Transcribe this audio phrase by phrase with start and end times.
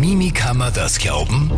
[0.00, 1.50] Mimi kann man das glauben?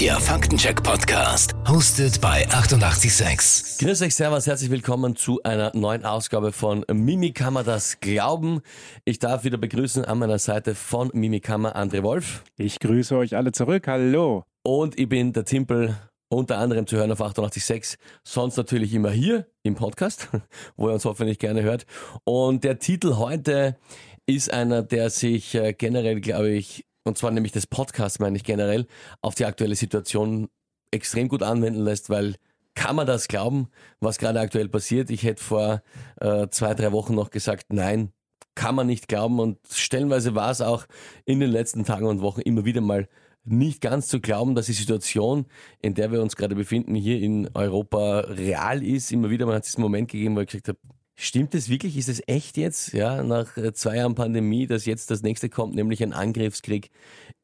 [0.00, 3.86] Der Faktencheck-Podcast, hostet bei 886.
[3.86, 8.62] Grüß euch, Servus, herzlich willkommen zu einer neuen Ausgabe von Mimi kann man das glauben.
[9.04, 12.42] Ich darf wieder begrüßen an meiner Seite von Mimi Kammer André Wolf.
[12.56, 14.44] Ich grüße euch alle zurück, hallo.
[14.62, 15.94] Und ich bin der Timpel,
[16.30, 20.30] unter anderem zu hören auf 886, sonst natürlich immer hier im Podcast,
[20.78, 21.84] wo ihr uns hoffentlich gerne hört.
[22.24, 23.76] Und der Titel heute
[24.24, 28.44] ist einer, der sich äh, generell, glaube ich, und zwar nämlich das Podcast, meine ich
[28.44, 28.86] generell,
[29.22, 30.48] auf die aktuelle Situation
[30.90, 32.34] extrem gut anwenden lässt, weil
[32.74, 33.68] kann man das glauben,
[34.00, 35.10] was gerade aktuell passiert?
[35.10, 35.82] Ich hätte vor
[36.20, 38.12] äh, zwei, drei Wochen noch gesagt, nein,
[38.54, 39.38] kann man nicht glauben.
[39.38, 40.86] Und stellenweise war es auch
[41.24, 43.08] in den letzten Tagen und Wochen immer wieder mal
[43.44, 45.46] nicht ganz zu glauben, dass die Situation,
[45.82, 49.12] in der wir uns gerade befinden, hier in Europa real ist.
[49.12, 50.78] Immer wieder mal hat es diesen Moment gegeben, wo ich gesagt habe,
[51.16, 51.96] Stimmt es wirklich?
[51.96, 55.76] Ist es echt jetzt, ja, nach äh, zwei Jahren Pandemie, dass jetzt das nächste kommt,
[55.76, 56.90] nämlich ein Angriffskrieg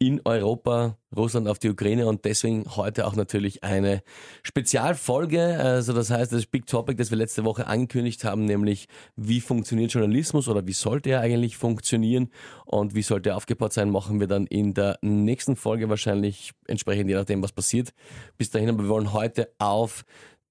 [0.01, 4.02] in Europa, Russland auf die Ukraine und deswegen heute auch natürlich eine
[4.43, 5.59] Spezialfolge.
[5.60, 9.93] Also das heißt, das Big Topic, das wir letzte Woche angekündigt haben, nämlich wie funktioniert
[9.93, 12.30] Journalismus oder wie sollte er eigentlich funktionieren
[12.65, 17.09] und wie sollte er aufgebaut sein, machen wir dann in der nächsten Folge wahrscheinlich entsprechend,
[17.09, 17.93] je nachdem, was passiert.
[18.37, 20.05] Bis dahin, aber wir wollen heute auf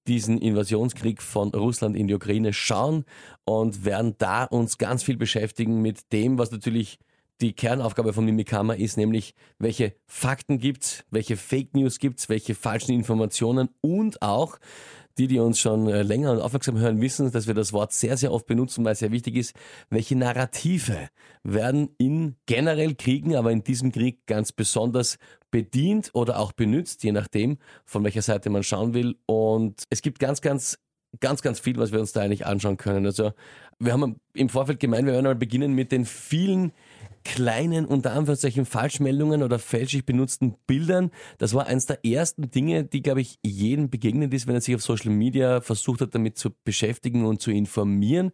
[0.06, 3.04] diesen Invasionskrieg von Russland in die Ukraine schauen
[3.44, 6.98] und werden da uns ganz viel beschäftigen mit dem, was natürlich
[7.40, 12.92] die Kernaufgabe von Mimikama ist, nämlich welche Fakten gibt's, welche Fake News gibt's, welche falschen
[12.92, 14.58] Informationen und auch
[15.18, 18.16] die, die uns schon äh, länger und aufmerksam hören, wissen, dass wir das Wort sehr,
[18.16, 19.54] sehr oft benutzen, weil es sehr wichtig ist.
[19.90, 21.08] Welche Narrative
[21.42, 25.18] werden in generell Kriegen, aber in diesem Krieg ganz besonders
[25.50, 29.16] bedient oder auch benutzt, je nachdem, von welcher Seite man schauen will.
[29.26, 30.78] Und es gibt ganz, ganz
[31.18, 33.04] ganz, ganz viel, was wir uns da eigentlich anschauen können.
[33.04, 33.32] Also
[33.78, 36.72] wir haben im Vorfeld gemeint, wir werden mal beginnen mit den vielen
[37.24, 41.10] kleinen, unter Anführungszeichen, Falschmeldungen oder fälschlich benutzten Bildern.
[41.38, 44.74] Das war eines der ersten Dinge, die, glaube ich, jedem begegnet ist, wenn er sich
[44.74, 48.32] auf Social Media versucht hat, damit zu beschäftigen und zu informieren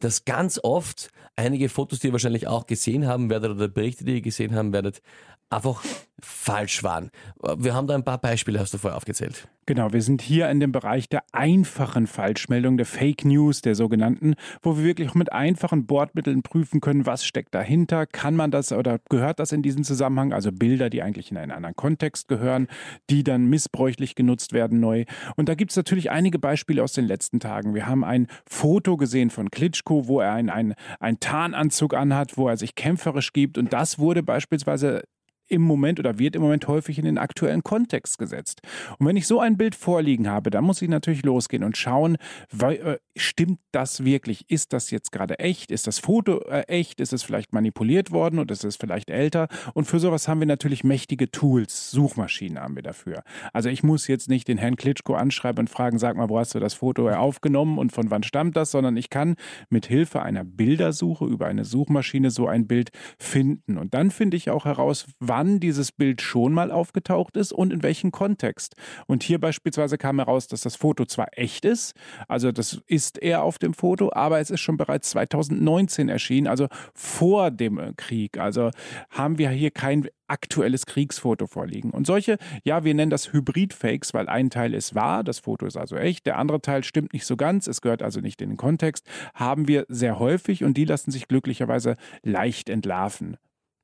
[0.00, 4.14] dass ganz oft einige Fotos, die ihr wahrscheinlich auch gesehen haben werdet oder Berichte, die
[4.14, 5.02] ihr gesehen haben werdet,
[5.50, 5.82] einfach
[6.20, 7.10] falsch waren.
[7.56, 9.48] Wir haben da ein paar Beispiele, hast du vorher aufgezählt.
[9.66, 14.34] Genau, wir sind hier in dem Bereich der einfachen Falschmeldung, der Fake News, der sogenannten,
[14.62, 18.98] wo wir wirklich mit einfachen Bordmitteln prüfen können, was steckt dahinter, kann man das oder
[19.10, 22.66] gehört das in diesen Zusammenhang, also Bilder, die eigentlich in einen anderen Kontext gehören,
[23.10, 25.04] die dann missbräuchlich genutzt werden neu.
[25.36, 27.74] Und da gibt es natürlich einige Beispiele aus den letzten Tagen.
[27.74, 32.48] Wir haben ein Foto gesehen von Klitschko, wo er einen, einen, einen Tarnanzug anhat, wo
[32.48, 35.02] er sich kämpferisch gibt und das wurde beispielsweise
[35.48, 38.60] im Moment oder wird im Moment häufig in den aktuellen Kontext gesetzt.
[38.98, 42.16] Und wenn ich so ein Bild vorliegen habe, dann muss ich natürlich losgehen und schauen,
[42.60, 44.50] äh, stimmt das wirklich?
[44.50, 45.70] Ist das jetzt gerade echt?
[45.70, 47.00] Ist das Foto äh, echt?
[47.00, 49.48] Ist es vielleicht manipuliert worden oder ist es vielleicht älter?
[49.74, 53.22] Und für sowas haben wir natürlich mächtige Tools, Suchmaschinen haben wir dafür.
[53.52, 56.54] Also ich muss jetzt nicht den Herrn Klitschko anschreiben und fragen, sag mal, wo hast
[56.54, 59.36] du das Foto aufgenommen und von wann stammt das, sondern ich kann
[59.70, 63.78] mit Hilfe einer Bildersuche über eine Suchmaschine so ein Bild finden.
[63.78, 67.72] Und dann finde ich auch heraus, wann wann dieses Bild schon mal aufgetaucht ist und
[67.72, 68.74] in welchem Kontext.
[69.06, 71.94] Und hier beispielsweise kam heraus, dass das Foto zwar echt ist,
[72.26, 76.66] also das ist er auf dem Foto, aber es ist schon bereits 2019 erschienen, also
[76.92, 78.36] vor dem äh, Krieg.
[78.38, 78.70] Also
[79.10, 81.92] haben wir hier kein aktuelles Kriegsfoto vorliegen.
[81.92, 85.76] Und solche, ja, wir nennen das Hybrid-Fakes, weil ein Teil ist wahr, das Foto ist
[85.76, 88.56] also echt, der andere Teil stimmt nicht so ganz, es gehört also nicht in den
[88.56, 91.94] Kontext, haben wir sehr häufig und die lassen sich glücklicherweise
[92.24, 93.36] leicht entlarven.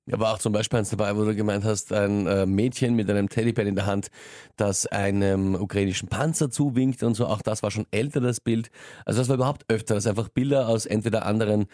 [0.07, 3.09] Ja, war auch zum Beispiel eins dabei, wo du gemeint hast, ein äh, Mädchen mit
[3.09, 4.11] einem Teddybär in der Hand,
[4.57, 7.27] das einem ukrainischen Panzer zuwinkt und so.
[7.27, 8.71] Auch das war schon älter, das Bild.
[9.07, 11.69] Also das war überhaupt öfter, dass einfach Bilder aus entweder anderen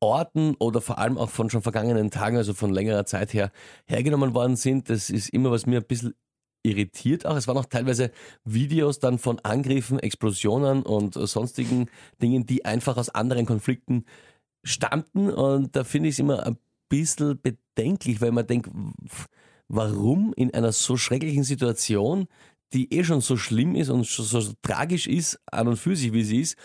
[0.00, 3.52] Orten oder vor allem auch von schon vergangenen Tagen, also von längerer Zeit her,
[3.86, 4.90] hergenommen worden sind.
[4.90, 6.14] Das ist immer, was mir ein bisschen
[6.64, 7.36] irritiert auch.
[7.36, 8.10] Es waren auch teilweise
[8.44, 11.88] Videos dann von Angriffen, Explosionen und sonstigen
[12.20, 14.04] Dingen, die einfach aus anderen Konflikten
[14.64, 15.30] stammten.
[15.30, 16.58] Und da finde ich es immer ein
[16.88, 18.70] bisschen bedenklich, weil man denkt,
[19.68, 22.26] warum in einer so schrecklichen Situation,
[22.72, 26.12] die eh schon so schlimm ist und so, so tragisch ist, an und für sich,
[26.12, 26.56] wie sie ist,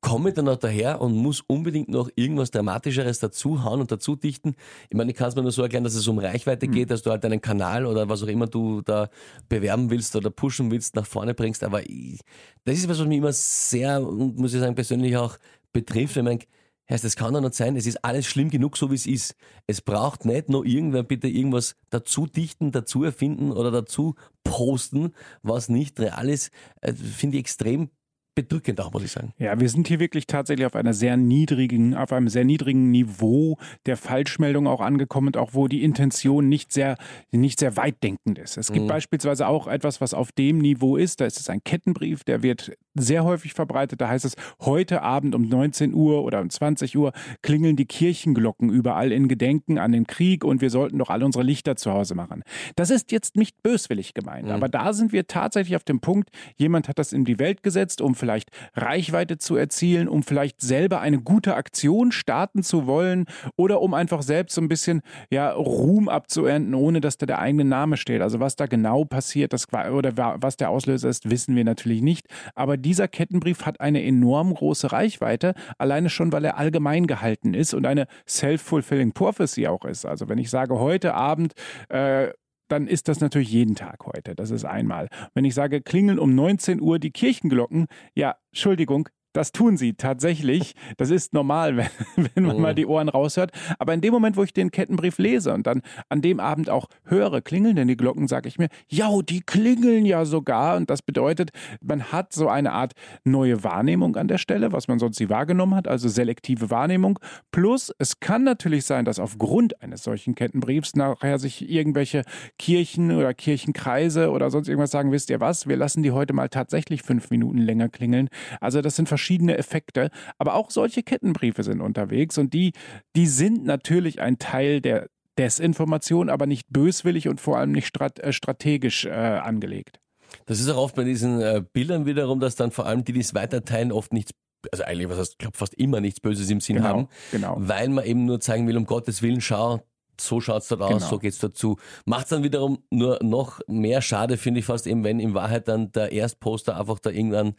[0.00, 4.54] komme ich dann noch daher und muss unbedingt noch irgendwas Dramatischeres dazuhauen und dazu dichten.
[4.88, 6.72] Ich meine, ich kann es mir nur so erklären, dass es um Reichweite mhm.
[6.72, 9.10] geht, dass du halt deinen Kanal oder was auch immer du da
[9.48, 11.62] bewerben willst oder pushen willst, nach vorne bringst.
[11.64, 12.20] Aber ich,
[12.64, 15.36] das ist was, was mich immer sehr, muss ich sagen, persönlich auch
[15.72, 16.48] betrifft, man denkt,
[16.90, 19.36] Heißt, es kann doch nicht sein, es ist alles schlimm genug, so wie es ist.
[19.68, 25.68] Es braucht nicht noch irgendwer bitte irgendwas dazu dichten, dazu erfinden oder dazu posten, was
[25.68, 26.50] nicht real ist.
[26.80, 27.90] Äh, Finde ich extrem
[28.34, 29.32] bedrückend auch, muss ich sagen.
[29.38, 33.58] Ja, wir sind hier wirklich tatsächlich auf einer sehr niedrigen, auf einem sehr niedrigen Niveau
[33.86, 36.96] der Falschmeldung auch angekommen und auch wo die Intention nicht sehr,
[37.30, 38.56] nicht sehr weitdenkend ist.
[38.56, 38.88] Es gibt mhm.
[38.88, 41.20] beispielsweise auch etwas, was auf dem Niveau ist.
[41.20, 44.00] Da ist es ein Kettenbrief, der wird sehr häufig verbreitet.
[44.00, 47.12] Da heißt es, heute Abend um 19 Uhr oder um 20 Uhr
[47.42, 51.44] klingeln die Kirchenglocken überall in Gedenken an den Krieg und wir sollten doch alle unsere
[51.44, 52.42] Lichter zu Hause machen.
[52.76, 54.52] Das ist jetzt nicht böswillig gemeint, mhm.
[54.52, 58.00] aber da sind wir tatsächlich auf dem Punkt, jemand hat das in die Welt gesetzt,
[58.00, 63.24] um vielleicht Reichweite zu erzielen, um vielleicht selber eine gute Aktion starten zu wollen
[63.56, 67.64] oder um einfach selbst so ein bisschen ja, Ruhm abzuernten, ohne dass da der eigene
[67.64, 68.22] Name steht.
[68.22, 72.26] Also was da genau passiert das, oder was der Auslöser ist, wissen wir natürlich nicht.
[72.54, 77.74] Aber dieser Kettenbrief hat eine enorm große Reichweite, alleine schon, weil er allgemein gehalten ist
[77.74, 80.04] und eine self-fulfilling prophecy auch ist.
[80.04, 81.54] Also wenn ich sage, heute Abend
[81.88, 82.28] äh,
[82.70, 84.34] dann ist das natürlich jeden Tag heute.
[84.34, 85.08] Das ist einmal.
[85.34, 90.74] Wenn ich sage, klingeln um 19 Uhr die Kirchenglocken, ja, Entschuldigung, das tun sie tatsächlich.
[90.96, 91.76] Das ist normal,
[92.16, 92.62] wenn, wenn man mhm.
[92.62, 93.52] mal die Ohren raushört.
[93.78, 96.88] Aber in dem Moment, wo ich den Kettenbrief lese und dann an dem Abend auch
[97.04, 100.76] höre, klingeln denn die Glocken, sage ich mir, ja, die klingeln ja sogar.
[100.76, 101.50] Und das bedeutet,
[101.80, 102.92] man hat so eine Art
[103.24, 107.18] neue Wahrnehmung an der Stelle, was man sonst nie wahrgenommen hat, also selektive Wahrnehmung.
[107.52, 112.24] Plus, es kann natürlich sein, dass aufgrund eines solchen Kettenbriefs nachher sich irgendwelche
[112.58, 116.48] Kirchen oder Kirchenkreise oder sonst irgendwas sagen, wisst ihr was, wir lassen die heute mal
[116.48, 118.28] tatsächlich fünf Minuten länger klingeln.
[118.60, 119.19] Also das sind verschiedene
[119.58, 120.10] Effekte.
[120.38, 122.72] Aber auch solche Kettenbriefe sind unterwegs und die,
[123.16, 125.08] die sind natürlich ein Teil der
[125.38, 130.00] Desinformation, aber nicht böswillig und vor allem nicht strat äh, strategisch äh, angelegt.
[130.46, 133.20] Das ist auch oft bei diesen äh, Bildern wiederum, dass dann vor allem die, die
[133.20, 134.32] es weiterteilen, oft nichts
[134.72, 137.56] also eigentlich, was heißt, ich glaube fast immer nichts Böses im Sinn genau, haben, genau.
[137.58, 139.80] weil man eben nur zeigen will, um Gottes Willen, schau,
[140.20, 141.08] so schaut's dort aus, genau.
[141.08, 141.76] so geht's dazu.
[142.04, 145.92] Macht's dann wiederum nur noch mehr schade, finde ich fast eben, wenn in Wahrheit dann
[145.92, 147.54] der Erstposter einfach da irgendwann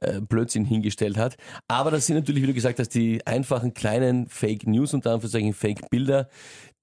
[0.00, 1.36] äh, Blödsinn hingestellt hat.
[1.68, 5.20] Aber das sind natürlich, wie du gesagt hast, die einfachen kleinen Fake News und dann
[5.20, 6.28] für solche Fake Bilder,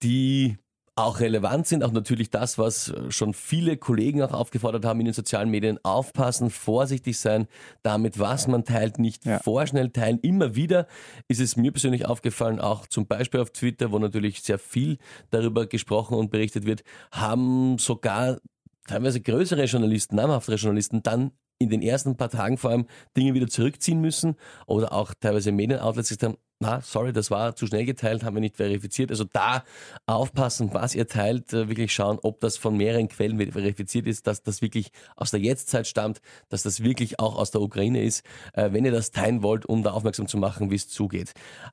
[0.04, 0.58] die
[1.00, 5.14] auch relevant sind, auch natürlich das, was schon viele Kollegen auch aufgefordert haben in den
[5.14, 7.48] sozialen Medien, aufpassen, vorsichtig sein
[7.82, 9.40] damit, was man teilt, nicht ja.
[9.40, 10.20] vorschnell teilen.
[10.20, 10.88] Immer wieder
[11.28, 14.98] ist es mir persönlich aufgefallen, auch zum Beispiel auf Twitter, wo natürlich sehr viel
[15.30, 18.40] darüber gesprochen und berichtet wird, haben sogar
[18.88, 23.48] teilweise größere Journalisten, namhaftere Journalisten dann in den ersten paar Tagen vor allem Dinge wieder
[23.48, 24.36] zurückziehen müssen
[24.66, 28.42] oder auch teilweise Medienoutlets gesagt haben, na, sorry, das war zu schnell geteilt, haben wir
[28.42, 29.12] nicht verifiziert.
[29.12, 29.64] Also da
[30.06, 34.44] aufpassen, was ihr teilt, äh, wirklich schauen, ob das von mehreren Quellen verifiziert ist, dass
[34.44, 36.20] das wirklich aus der Jetztzeit stammt,
[36.50, 39.84] dass das wirklich auch aus der Ukraine ist, äh, wenn ihr das teilen wollt, um
[39.84, 41.32] da aufmerksam zu machen, wie es zugeht.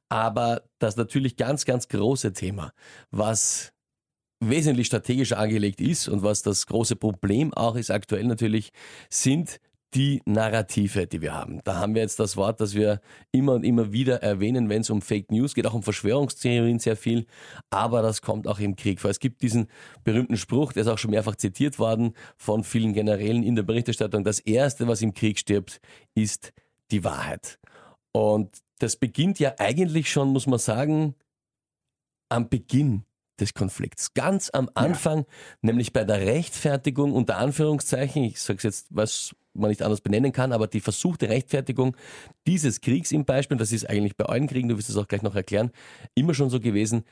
[0.09, 2.73] Aber das natürlich ganz, ganz große Thema,
[3.11, 3.73] was
[4.39, 8.71] wesentlich strategischer angelegt ist und was das große Problem auch ist aktuell natürlich,
[9.11, 9.59] sind
[9.97, 11.61] die Narrative, die wir haben.
[11.65, 13.01] Da haben wir jetzt das Wort, das wir
[13.33, 16.99] immer und immer wieder erwähnen, wenn es um Fake News geht, auch um Verschwörungstheorien sehr
[16.99, 17.27] viel,
[17.71, 19.11] aber das kommt auch im Krieg vor.
[19.11, 19.69] Es gibt diesen
[20.05, 24.23] berühmten Spruch, der ist auch schon mehrfach zitiert worden von vielen Generälen in der Berichterstattung,
[24.23, 25.81] das Erste, was im Krieg stirbt,
[26.15, 26.53] ist
[26.91, 27.59] die Wahrheit.
[28.13, 31.15] Und das beginnt ja eigentlich schon, muss man sagen,
[32.29, 33.05] am Beginn
[33.41, 34.13] des Konflikts.
[34.13, 35.25] Ganz am Anfang, ja.
[35.63, 40.33] nämlich bei der Rechtfertigung unter Anführungszeichen, ich sage es jetzt, was man nicht anders benennen
[40.33, 41.97] kann, aber die versuchte Rechtfertigung
[42.47, 45.23] dieses Kriegs im Beispiel, das ist eigentlich bei allen Kriegen, du wirst es auch gleich
[45.23, 45.71] noch erklären,
[46.15, 47.05] immer schon so gewesen,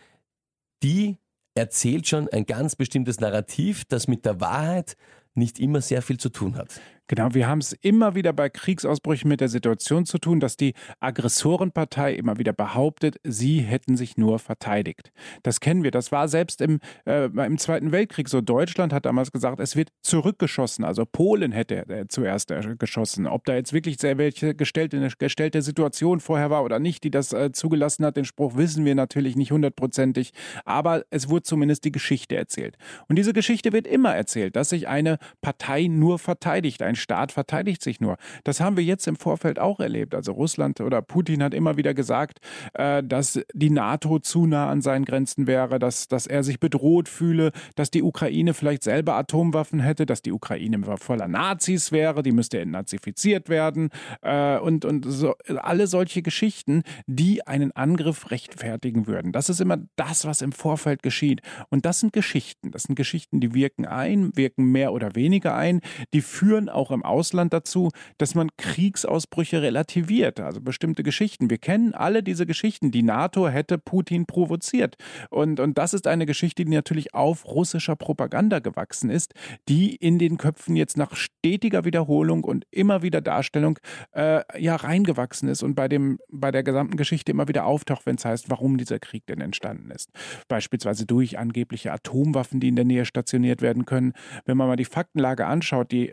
[0.83, 1.17] die
[1.55, 4.97] erzählt schon ein ganz bestimmtes Narrativ, das mit der Wahrheit
[5.35, 6.81] nicht immer sehr viel zu tun hat.
[7.07, 10.73] Genau, wir haben es immer wieder bei Kriegsausbrüchen mit der Situation zu tun, dass die
[11.01, 15.13] Aggressorenpartei immer wieder behauptet, sie hätten sich nur verteidigt.
[15.43, 15.91] Das kennen wir.
[15.91, 18.41] Das war selbst im, äh, im Zweiten Weltkrieg so.
[18.41, 20.83] Deutschland hat damals gesagt, es wird zurückgeschossen.
[20.83, 23.27] Also Polen hätte äh, zuerst äh, geschossen.
[23.27, 27.35] Ob da jetzt wirklich sehr welche gestellte, gestellte Situation vorher war oder nicht, die das
[27.35, 30.33] äh, zugelassen hat, den Spruch wissen wir natürlich nicht hundertprozentig.
[30.65, 32.79] Aber es wurde zumindest die Geschichte erzählt.
[33.09, 36.81] Und diese Geschichte wird immer erzählt, dass sich eine Partei nur verteidigt.
[36.81, 38.17] Ein ein Staat verteidigt sich nur.
[38.45, 40.15] Das haben wir jetzt im Vorfeld auch erlebt.
[40.15, 42.39] Also Russland oder Putin hat immer wieder gesagt,
[42.75, 47.09] äh, dass die NATO zu nah an seinen Grenzen wäre, dass, dass er sich bedroht
[47.09, 52.33] fühle, dass die Ukraine vielleicht selber Atomwaffen hätte, dass die Ukraine voller Nazis wäre, die
[52.33, 53.91] müsste entnazifiziert werden
[54.23, 59.33] äh, und, und so, alle solche Geschichten, die einen Angriff rechtfertigen würden.
[59.33, 61.43] Das ist immer das, was im Vorfeld geschieht.
[61.71, 62.71] Und das sind Geschichten.
[62.71, 65.81] Das sind Geschichten, die wirken ein, wirken mehr oder weniger ein.
[66.13, 71.51] Die führen auch im Ausland dazu, dass man Kriegsausbrüche relativiert, also bestimmte Geschichten.
[71.51, 72.91] Wir kennen alle diese Geschichten.
[72.91, 74.97] Die NATO hätte Putin provoziert.
[75.31, 79.35] Und, und das ist eine Geschichte, die natürlich auf russischer Propaganda gewachsen ist,
[79.69, 83.79] die in den Köpfen jetzt nach stetiger Wiederholung und immer wieder Darstellung
[84.13, 88.17] äh, ja reingewachsen ist und bei, dem, bei der gesamten Geschichte immer wieder auftaucht, wenn
[88.17, 90.11] es heißt, warum dieser Krieg denn entstanden ist.
[90.49, 94.13] Beispielsweise durch angebliche Atomwaffen, die in der Nähe stationiert werden können.
[94.45, 96.13] Wenn man mal die Faktenlage anschaut, die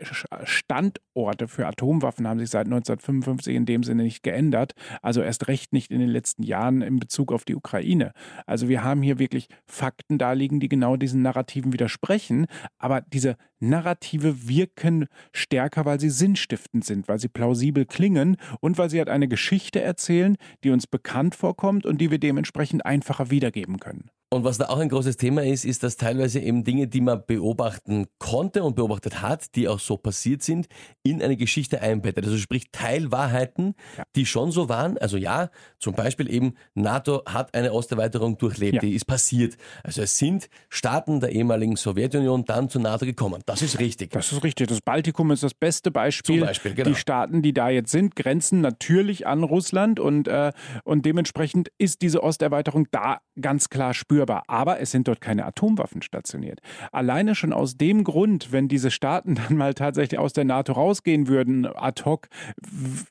[0.64, 4.72] Standorte für Atomwaffen haben sich seit 1955 in dem Sinne nicht geändert.
[5.02, 8.12] Also erst recht nicht in den letzten Jahren in Bezug auf die Ukraine.
[8.46, 12.46] Also wir haben hier wirklich Fakten da liegen, die genau diesen Narrativen widersprechen.
[12.78, 18.90] Aber diese Narrative wirken stärker, weil sie sinnstiftend sind, weil sie plausibel klingen und weil
[18.90, 23.78] sie halt eine Geschichte erzählen, die uns bekannt vorkommt und die wir dementsprechend einfacher wiedergeben
[23.78, 24.10] können.
[24.32, 27.22] Und was da auch ein großes Thema ist, ist, dass teilweise eben Dinge, die man
[27.26, 30.68] beobachten konnte und beobachtet hat, die auch so passiert sind,
[31.02, 32.24] in eine Geschichte einbettet.
[32.24, 34.04] Also sprich Teilwahrheiten, ja.
[34.16, 34.96] die schon so waren.
[34.96, 38.80] Also ja, zum Beispiel eben NATO hat eine Osterweiterung durchlebt, ja.
[38.80, 39.58] die ist passiert.
[39.84, 43.42] Also es sind Staaten der ehemaligen Sowjetunion dann zur NATO gekommen.
[43.44, 44.12] Das ist richtig.
[44.12, 44.68] Das ist richtig.
[44.68, 46.38] Das Baltikum ist das beste Beispiel.
[46.38, 46.88] Zum Beispiel genau.
[46.88, 50.52] Die Staaten, die da jetzt sind, grenzen natürlich an Russland und, äh,
[50.84, 54.44] und dementsprechend ist diese Osterweiterung da ganz klar spürbar spürbar.
[54.46, 56.60] Aber es sind dort keine Atomwaffen stationiert.
[56.92, 61.28] Alleine schon aus dem Grund, wenn diese Staaten dann mal tatsächlich aus der NATO rausgehen
[61.28, 62.28] würden, ad hoc,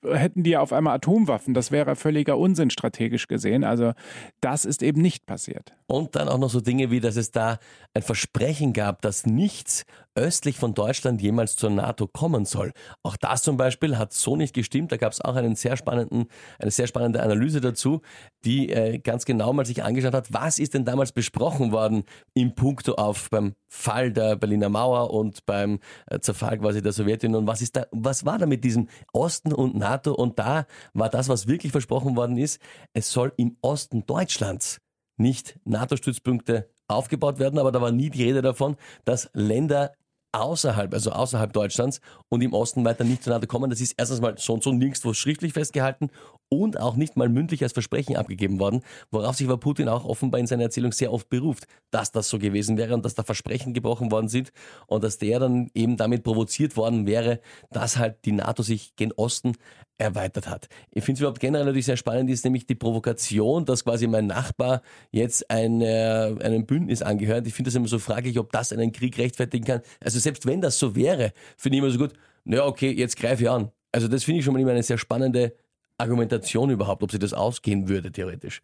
[0.04, 1.54] hätten die auf einmal Atomwaffen.
[1.54, 3.64] Das wäre völliger Unsinn strategisch gesehen.
[3.64, 3.94] Also
[4.40, 5.74] das ist eben nicht passiert.
[5.88, 7.60] Und dann auch noch so Dinge wie, dass es da
[7.94, 12.72] ein Versprechen gab, dass nichts östlich von Deutschland jemals zur NATO kommen soll.
[13.04, 14.92] Auch das zum Beispiel hat so nicht gestimmt.
[14.92, 16.26] Da gab es auch einen sehr spannenden,
[16.60, 18.02] eine sehr spannende Analyse dazu,
[18.44, 22.04] die äh, ganz genau mal sich angeschaut hat, was ist denn damals besprochen worden
[22.34, 27.48] im Punkto auf beim Fall der Berliner Mauer und beim äh, Zerfall quasi der Sowjetunion.
[27.48, 30.14] Was ist da, was war da mit diesem Osten und NATO?
[30.14, 32.60] Und da war das, was wirklich versprochen worden ist,
[32.94, 34.82] es soll im Osten Deutschlands
[35.18, 38.76] nicht NATO-Stützpunkte aufgebaut werden, aber da war nie die Rede davon,
[39.06, 39.94] dass Länder
[40.32, 43.70] außerhalb, also außerhalb Deutschlands und im Osten weiter nicht NATO kommen.
[43.70, 46.10] Das ist erstens mal so und so nirgendwo schriftlich festgehalten
[46.50, 50.40] und auch nicht mal mündlich als Versprechen abgegeben worden, worauf sich aber Putin auch offenbar
[50.40, 53.74] in seiner Erzählung sehr oft beruft, dass das so gewesen wäre und dass da Versprechen
[53.74, 54.52] gebrochen worden sind
[54.88, 57.40] und dass der dann eben damit provoziert worden wäre,
[57.72, 59.54] dass halt die NATO sich gen Osten
[60.02, 60.68] erweitert hat.
[60.92, 64.28] Ich finde es überhaupt generell natürlich sehr spannend, ist nämlich die Provokation, dass quasi mein
[64.28, 64.82] Nachbar
[65.12, 67.48] jetzt eine, einem Bündnis angehört.
[67.48, 69.82] Ich finde das immer so fraglich, ob das einen Krieg rechtfertigen kann.
[70.00, 73.44] Also selbst wenn das so wäre, finde ich immer so gut, naja, okay, jetzt greife
[73.44, 73.72] ich an.
[73.92, 75.54] Also das finde ich schon mal immer eine sehr spannende
[76.02, 78.62] Argumentation überhaupt, ob sie das ausgehen würde, theoretisch.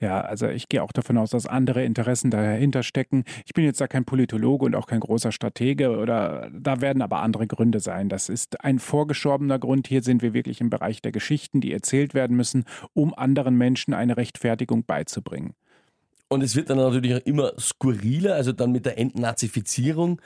[0.00, 3.24] Ja, also ich gehe auch davon aus, dass andere Interessen dahinter stecken.
[3.44, 7.20] Ich bin jetzt da kein Politologe und auch kein großer Stratege oder da werden aber
[7.20, 8.08] andere Gründe sein.
[8.08, 9.88] Das ist ein vorgeschobener Grund.
[9.88, 12.64] Hier sind wir wirklich im Bereich der Geschichten, die erzählt werden müssen,
[12.94, 15.54] um anderen Menschen eine Rechtfertigung beizubringen.
[16.28, 20.20] Und es wird dann natürlich auch immer skurriler, also dann mit der Entnazifizierung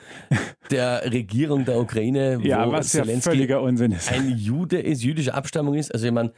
[0.71, 4.11] der Regierung der Ukraine, wo ja, was Zelensky ja völliger Unsinn ist.
[4.11, 5.93] ein Jude ist, jüdische Abstammung ist.
[5.93, 6.33] Also ich meine,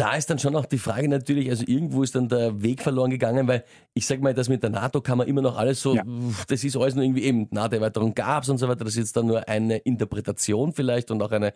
[0.00, 3.10] da ist dann schon auch die Frage natürlich, also irgendwo ist dann der Weg verloren
[3.10, 5.94] gegangen, weil ich sage mal, das mit der NATO kann man immer noch alles so,
[5.94, 6.02] ja.
[6.48, 9.16] das ist alles nur irgendwie eben, NATO-Erweiterung gab es und so weiter, das ist jetzt
[9.18, 11.52] dann nur eine Interpretation vielleicht und auch eine,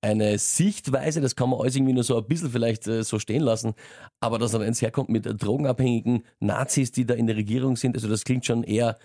[0.00, 3.42] eine Sichtweise, das kann man alles irgendwie nur so ein bisschen vielleicht äh, so stehen
[3.42, 3.74] lassen,
[4.20, 8.06] aber dass dann eins herkommt mit drogenabhängigen Nazis, die da in der Regierung sind, also
[8.06, 8.96] das klingt schon eher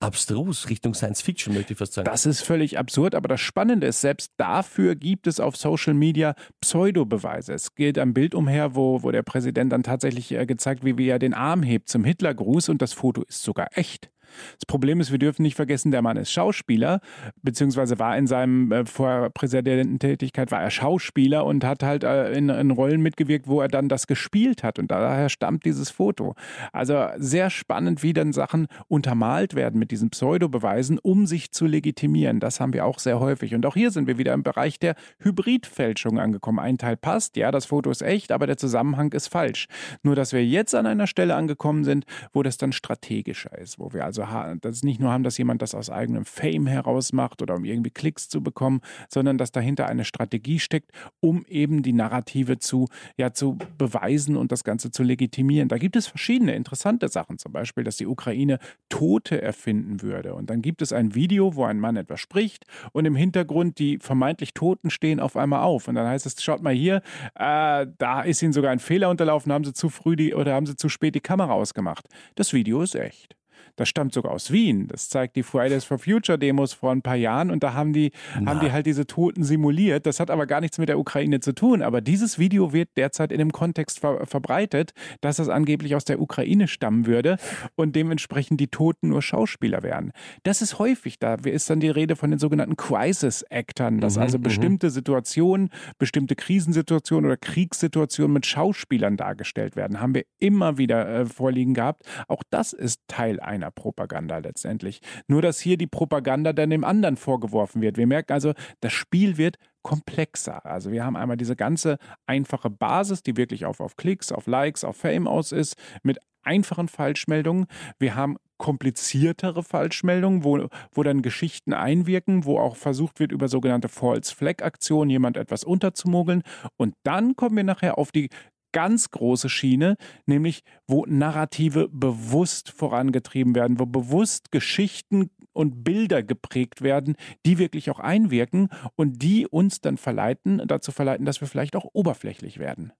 [0.00, 2.06] abstrus Richtung Science Fiction, möchte ich fast sagen.
[2.06, 6.34] Das ist völlig absurd, aber das Spannende ist, selbst dafür gibt es auf Social Media
[6.60, 7.52] Pseudobeweise.
[7.54, 11.08] Es geht ein Bild umher, wo, wo der Präsident dann tatsächlich äh, gezeigt, wie, wie
[11.08, 14.10] er den Arm hebt zum Hitlergruß und das Foto ist sogar echt.
[14.54, 17.00] Das Problem ist, wir dürfen nicht vergessen, der Mann ist Schauspieler,
[17.42, 22.70] beziehungsweise war in seinem äh, Vorpräsidententätigkeit war er Schauspieler und hat halt äh, in, in,
[22.70, 24.78] Rollen mitgewirkt, wo er dann das gespielt hat.
[24.78, 26.34] Und daher stammt dieses Foto.
[26.72, 32.40] Also sehr spannend, wie dann Sachen untermalt werden mit diesen Pseudobeweisen, um sich zu legitimieren.
[32.40, 33.54] Das haben wir auch sehr häufig.
[33.54, 36.58] Und auch hier sind wir wieder im Bereich der Hybridfälschung angekommen.
[36.58, 39.66] Ein Teil passt, ja, das Foto ist echt, aber der Zusammenhang ist falsch.
[40.02, 43.92] Nur, dass wir jetzt an einer Stelle angekommen sind, wo das dann strategischer ist, wo
[43.92, 47.42] wir also also das nicht nur haben, dass jemand das aus eigenem Fame heraus macht
[47.42, 51.92] oder um irgendwie Klicks zu bekommen, sondern dass dahinter eine Strategie steckt, um eben die
[51.92, 55.68] Narrative zu, ja, zu beweisen und das Ganze zu legitimieren.
[55.68, 58.58] Da gibt es verschiedene interessante Sachen, zum Beispiel, dass die Ukraine
[58.88, 60.34] Tote erfinden würde.
[60.34, 63.98] Und dann gibt es ein Video, wo ein Mann etwas spricht und im Hintergrund die
[63.98, 65.88] vermeintlich Toten stehen auf einmal auf.
[65.88, 67.02] Und dann heißt es, schaut mal hier,
[67.34, 70.66] äh, da ist ihnen sogar ein Fehler unterlaufen, haben sie zu früh die oder haben
[70.66, 72.08] sie zu spät die Kamera ausgemacht.
[72.34, 73.37] Das Video ist echt.
[73.78, 74.88] Das stammt sogar aus Wien.
[74.88, 78.10] Das zeigt die Fridays for Future Demos vor ein paar Jahren und da haben die,
[78.44, 80.04] haben die halt diese Toten simuliert.
[80.04, 81.80] Das hat aber gar nichts mit der Ukraine zu tun.
[81.82, 86.20] Aber dieses Video wird derzeit in dem Kontext ver verbreitet, dass das angeblich aus der
[86.20, 87.36] Ukraine stammen würde
[87.76, 90.10] und dementsprechend die Toten nur Schauspieler wären.
[90.42, 91.20] Das ist häufig.
[91.20, 94.42] Da ist dann die Rede von den sogenannten Crisis Actern, dass mhm, also mhm.
[94.42, 100.00] bestimmte Situationen, bestimmte Krisensituationen oder Kriegssituationen mit Schauspielern dargestellt werden.
[100.00, 102.02] Haben wir immer wieder äh, vorliegen gehabt.
[102.26, 105.00] Auch das ist Teil einer Propaganda letztendlich.
[105.26, 107.96] Nur, dass hier die Propaganda dann dem anderen vorgeworfen wird.
[107.96, 110.66] Wir merken also, das Spiel wird komplexer.
[110.66, 114.84] Also wir haben einmal diese ganze einfache Basis, die wirklich auf, auf Klicks, auf Likes,
[114.84, 117.66] auf Fame aus ist, mit einfachen Falschmeldungen.
[117.98, 123.88] Wir haben kompliziertere Falschmeldungen, wo, wo dann Geschichten einwirken, wo auch versucht wird, über sogenannte
[123.88, 126.42] False Flag Aktionen jemand etwas unterzumogeln.
[126.76, 128.30] Und dann kommen wir nachher auf die
[128.72, 129.96] ganz große Schiene,
[130.26, 137.90] nämlich wo Narrative bewusst vorangetrieben werden, wo bewusst Geschichten und Bilder geprägt werden, die wirklich
[137.90, 142.92] auch einwirken und die uns dann verleiten, dazu verleiten, dass wir vielleicht auch oberflächlich werden.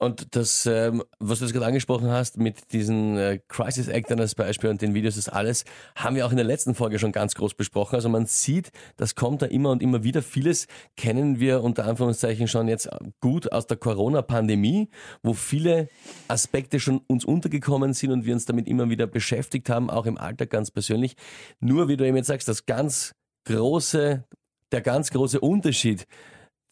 [0.00, 4.36] Und das, ähm, was du jetzt gerade angesprochen hast, mit diesen äh, Crisis Actern als
[4.36, 5.64] Beispiel und den Videos, das alles,
[5.96, 7.96] haben wir auch in der letzten Folge schon ganz groß besprochen.
[7.96, 10.22] Also man sieht, das kommt da immer und immer wieder.
[10.22, 12.88] Vieles kennen wir unter Anführungszeichen schon jetzt
[13.20, 14.88] gut aus der Corona-Pandemie,
[15.24, 15.88] wo viele
[16.28, 20.16] Aspekte schon uns untergekommen sind und wir uns damit immer wieder beschäftigt haben, auch im
[20.16, 21.16] Alltag ganz persönlich.
[21.58, 24.24] Nur, wie du eben jetzt sagst, das ganz große,
[24.70, 26.06] der ganz große Unterschied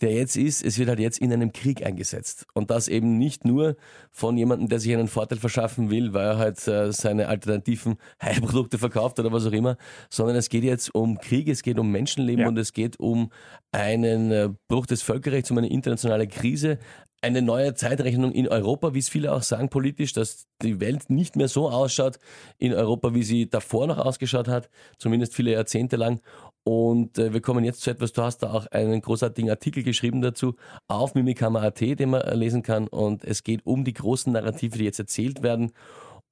[0.01, 2.47] der jetzt ist, es wird halt jetzt in einem Krieg eingesetzt.
[2.55, 3.77] Und das eben nicht nur
[4.11, 8.79] von jemandem, der sich einen Vorteil verschaffen will, weil er halt äh, seine alternativen Heilprodukte
[8.79, 9.77] verkauft oder was auch immer,
[10.11, 12.49] sondern es geht jetzt um Krieg, es geht um Menschenleben ja.
[12.49, 13.31] und es geht um
[13.73, 16.79] einen äh, Bruch des Völkerrechts, um eine internationale Krise,
[17.23, 21.37] eine neue Zeitrechnung in Europa, wie es viele auch sagen politisch, dass die Welt nicht
[21.37, 22.19] mehr so ausschaut
[22.59, 26.21] in Europa, wie sie davor noch ausgeschaut hat, zumindest viele Jahrzehnte lang.
[26.69, 30.21] Und äh, wir kommen jetzt zu etwas, du hast da auch einen großartigen Artikel geschrieben
[30.21, 30.57] dazu
[30.89, 32.89] auf Mimikama.at, den man äh, lesen kann.
[32.89, 35.71] Und es geht um die großen Narrative, die jetzt erzählt werden.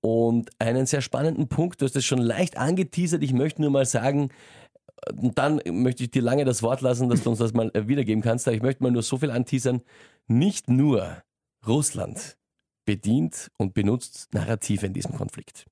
[0.00, 3.86] Und einen sehr spannenden Punkt, du hast es schon leicht angeteasert, ich möchte nur mal
[3.86, 4.30] sagen,
[5.12, 7.86] und dann möchte ich dir lange das Wort lassen, dass du uns das mal äh,
[7.86, 8.48] wiedergeben kannst.
[8.48, 9.82] Aber ich möchte mal nur so viel anteasern.
[10.26, 11.22] Nicht nur
[11.64, 12.36] Russland
[12.84, 15.66] bedient und benutzt Narrative in diesem Konflikt.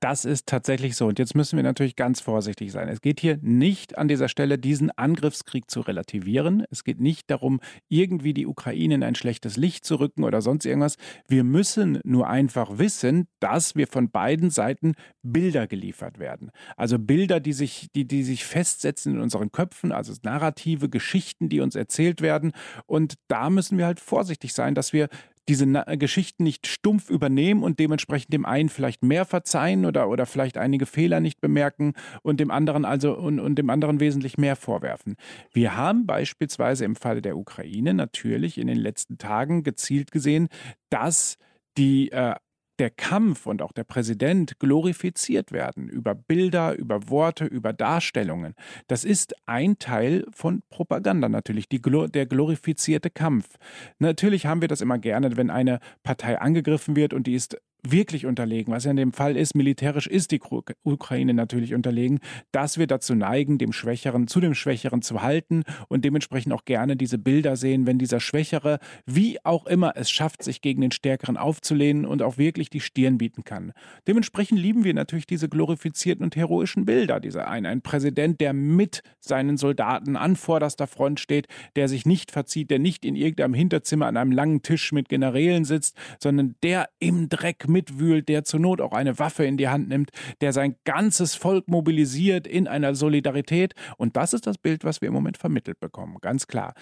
[0.00, 1.06] Das ist tatsächlich so.
[1.06, 2.88] Und jetzt müssen wir natürlich ganz vorsichtig sein.
[2.88, 6.64] Es geht hier nicht an dieser Stelle, diesen Angriffskrieg zu relativieren.
[6.70, 10.66] Es geht nicht darum, irgendwie die Ukraine in ein schlechtes Licht zu rücken oder sonst
[10.66, 10.98] irgendwas.
[11.26, 16.52] Wir müssen nur einfach wissen, dass wir von beiden Seiten Bilder geliefert werden.
[16.76, 21.60] Also Bilder, die sich, die, die sich festsetzen in unseren Köpfen, also narrative Geschichten, die
[21.60, 22.52] uns erzählt werden.
[22.86, 25.08] Und da müssen wir halt vorsichtig sein, dass wir
[25.48, 30.26] diese Na Geschichten nicht stumpf übernehmen und dementsprechend dem einen vielleicht mehr verzeihen oder, oder
[30.26, 34.56] vielleicht einige Fehler nicht bemerken und dem anderen also und, und dem anderen wesentlich mehr
[34.56, 35.16] vorwerfen.
[35.52, 40.48] Wir haben beispielsweise im Falle der Ukraine natürlich in den letzten Tagen gezielt gesehen,
[40.90, 41.38] dass
[41.76, 42.34] die äh,
[42.78, 48.54] der Kampf und auch der Präsident glorifiziert werden über Bilder, über Worte, über Darstellungen.
[48.86, 53.56] Das ist ein Teil von Propaganda natürlich, die, der glorifizierte Kampf.
[53.98, 58.26] Natürlich haben wir das immer gerne, wenn eine Partei angegriffen wird und die ist wirklich
[58.26, 60.40] unterlegen, was ja in dem Fall ist, militärisch ist die
[60.82, 62.18] Ukraine natürlich unterlegen,
[62.52, 66.96] dass wir dazu neigen, dem Schwächeren zu dem Schwächeren zu halten und dementsprechend auch gerne
[66.96, 71.36] diese Bilder sehen, wenn dieser Schwächere, wie auch immer, es schafft, sich gegen den Stärkeren
[71.36, 73.72] aufzulehnen und auch wirklich die Stirn bieten kann.
[74.06, 77.20] Dementsprechend lieben wir natürlich diese glorifizierten und heroischen Bilder.
[77.20, 82.30] Dieser ein, ein Präsident, der mit seinen Soldaten an vorderster Front steht, der sich nicht
[82.30, 86.88] verzieht, der nicht in irgendeinem Hinterzimmer an einem langen Tisch mit Generälen sitzt, sondern der
[86.98, 90.76] im Dreck mitwühlt, der zur Not auch eine Waffe in die Hand nimmt, der sein
[90.84, 93.74] ganzes Volk mobilisiert in einer Solidarität.
[93.96, 96.74] Und das ist das Bild, was wir im Moment vermittelt bekommen, ganz klar.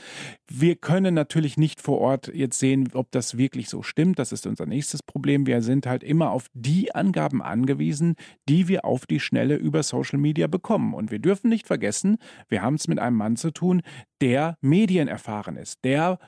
[0.48, 4.18] Wir können natürlich nicht vor Ort jetzt sehen, ob das wirklich so stimmt.
[4.18, 5.46] Das ist unser nächstes Problem.
[5.46, 8.16] Wir sind halt immer auf die Angaben angewiesen,
[8.48, 10.94] die wir auf die Schnelle über Social Media bekommen.
[10.94, 12.18] Und wir dürfen nicht vergessen,
[12.48, 13.82] wir haben es mit einem Mann zu tun,
[14.20, 16.18] der medienerfahren ist, der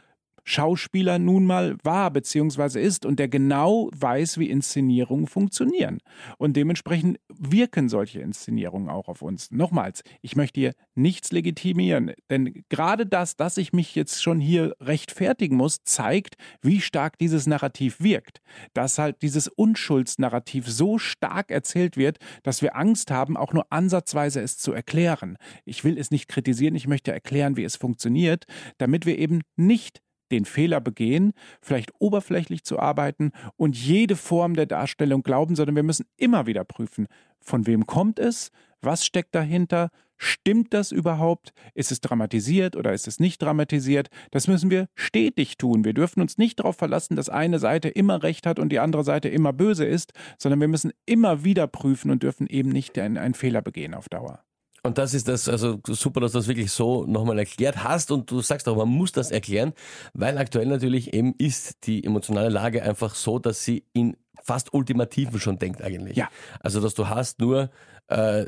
[0.48, 2.80] Schauspieler nun mal war bzw.
[2.80, 5.98] ist und der genau weiß, wie Inszenierungen funktionieren.
[6.38, 9.50] Und dementsprechend wirken solche Inszenierungen auch auf uns.
[9.50, 14.74] Nochmals, ich möchte hier nichts legitimieren, denn gerade das, dass ich mich jetzt schon hier
[14.80, 18.40] rechtfertigen muss, zeigt, wie stark dieses Narrativ wirkt.
[18.72, 24.40] Dass halt dieses Unschuldsnarrativ so stark erzählt wird, dass wir Angst haben, auch nur ansatzweise
[24.40, 25.36] es zu erklären.
[25.66, 28.46] Ich will es nicht kritisieren, ich möchte erklären, wie es funktioniert,
[28.78, 34.66] damit wir eben nicht den Fehler begehen, vielleicht oberflächlich zu arbeiten und jede Form der
[34.66, 37.06] Darstellung glauben, sondern wir müssen immer wieder prüfen,
[37.40, 41.52] von wem kommt es, was steckt dahinter, Stimmt das überhaupt?
[41.74, 44.08] Ist es dramatisiert oder ist es nicht dramatisiert?
[44.32, 45.84] Das müssen wir stetig tun.
[45.84, 49.04] Wir dürfen uns nicht darauf verlassen, dass eine Seite immer recht hat und die andere
[49.04, 53.34] Seite immer böse ist, sondern wir müssen immer wieder prüfen und dürfen eben nicht einen,
[53.34, 54.42] Fehler begehen auf Dauer.
[54.82, 58.30] Und das ist das, also super, dass du das wirklich so nochmal erklärt hast und
[58.30, 59.72] du sagst auch, man muss das erklären,
[60.14, 65.40] weil aktuell natürlich eben ist die emotionale Lage einfach so, dass sie in fast Ultimativen
[65.40, 66.16] schon denkt eigentlich.
[66.16, 66.28] Ja.
[66.60, 67.70] Also, dass du hast nur
[68.06, 68.46] äh,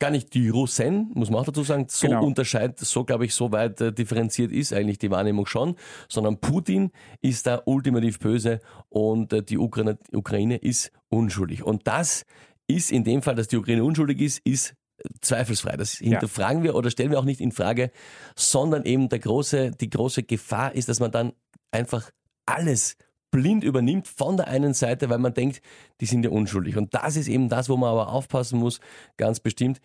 [0.00, 2.24] gar nicht die Russen, muss man auch dazu sagen, so genau.
[2.24, 5.76] unterscheidet, so glaube ich, so weit äh, differenziert ist eigentlich die Wahrnehmung schon,
[6.08, 6.90] sondern Putin
[7.20, 11.62] ist da ultimativ böse und äh, die Ukraine, Ukraine ist unschuldig.
[11.62, 12.24] Und das
[12.66, 14.74] ist in dem Fall, dass die Ukraine unschuldig ist, ist
[15.20, 15.76] zweifelsfrei.
[15.76, 16.64] Das hinterfragen ja.
[16.64, 17.90] wir oder stellen wir auch nicht in Frage,
[18.36, 21.32] sondern eben der große, die große Gefahr ist, dass man dann
[21.70, 22.10] einfach
[22.46, 22.96] alles
[23.30, 25.62] blind übernimmt von der einen Seite, weil man denkt,
[26.00, 26.76] die sind ja unschuldig.
[26.76, 28.80] Und das ist eben das, wo man aber aufpassen muss,
[29.16, 29.80] ganz bestimmt.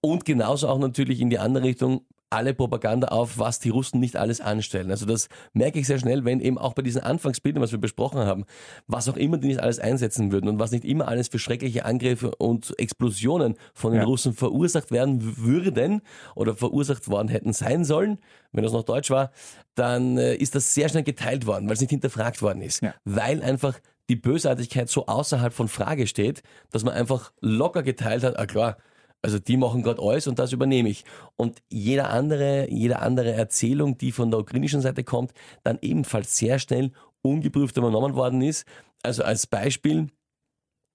[0.00, 4.16] Und genauso auch natürlich in die andere Richtung, alle Propaganda auf, was die Russen nicht
[4.16, 4.90] alles anstellen.
[4.90, 8.20] Also das merke ich sehr schnell, wenn eben auch bei diesen Anfangsbildern, was wir besprochen
[8.20, 8.44] haben,
[8.86, 11.84] was auch immer die nicht alles einsetzen würden und was nicht immer alles für schreckliche
[11.84, 14.06] Angriffe und Explosionen von den ja.
[14.06, 16.02] Russen verursacht werden würden
[16.34, 18.18] oder verursacht worden hätten sein sollen,
[18.52, 19.30] wenn das noch Deutsch war,
[19.74, 22.82] dann äh, ist das sehr schnell geteilt worden, weil es nicht hinterfragt worden ist.
[22.82, 22.94] Ja.
[23.04, 28.38] Weil einfach die Bösartigkeit so außerhalb von Frage steht, dass man einfach locker geteilt hat,
[28.38, 28.78] ah klar,
[29.22, 31.04] also die machen gerade alles und das übernehme ich.
[31.36, 35.32] Und jede andere, jede andere Erzählung, die von der ukrainischen Seite kommt,
[35.64, 38.64] dann ebenfalls sehr schnell ungeprüft übernommen worden ist.
[39.02, 40.08] Also als Beispiel,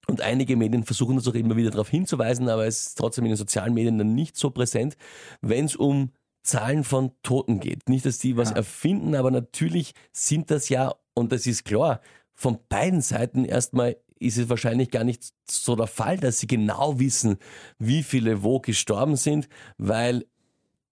[0.07, 3.31] und einige Medien versuchen das auch immer wieder darauf hinzuweisen, aber es ist trotzdem in
[3.31, 4.97] den sozialen Medien dann nicht so präsent,
[5.41, 6.11] wenn es um
[6.43, 7.87] Zahlen von Toten geht.
[7.87, 8.57] Nicht, dass die was ja.
[8.57, 12.01] erfinden, aber natürlich sind das ja, und das ist klar,
[12.35, 16.99] von beiden Seiten erstmal ist es wahrscheinlich gar nicht so der Fall, dass sie genau
[16.99, 17.37] wissen,
[17.79, 19.47] wie viele wo gestorben sind,
[19.77, 20.25] weil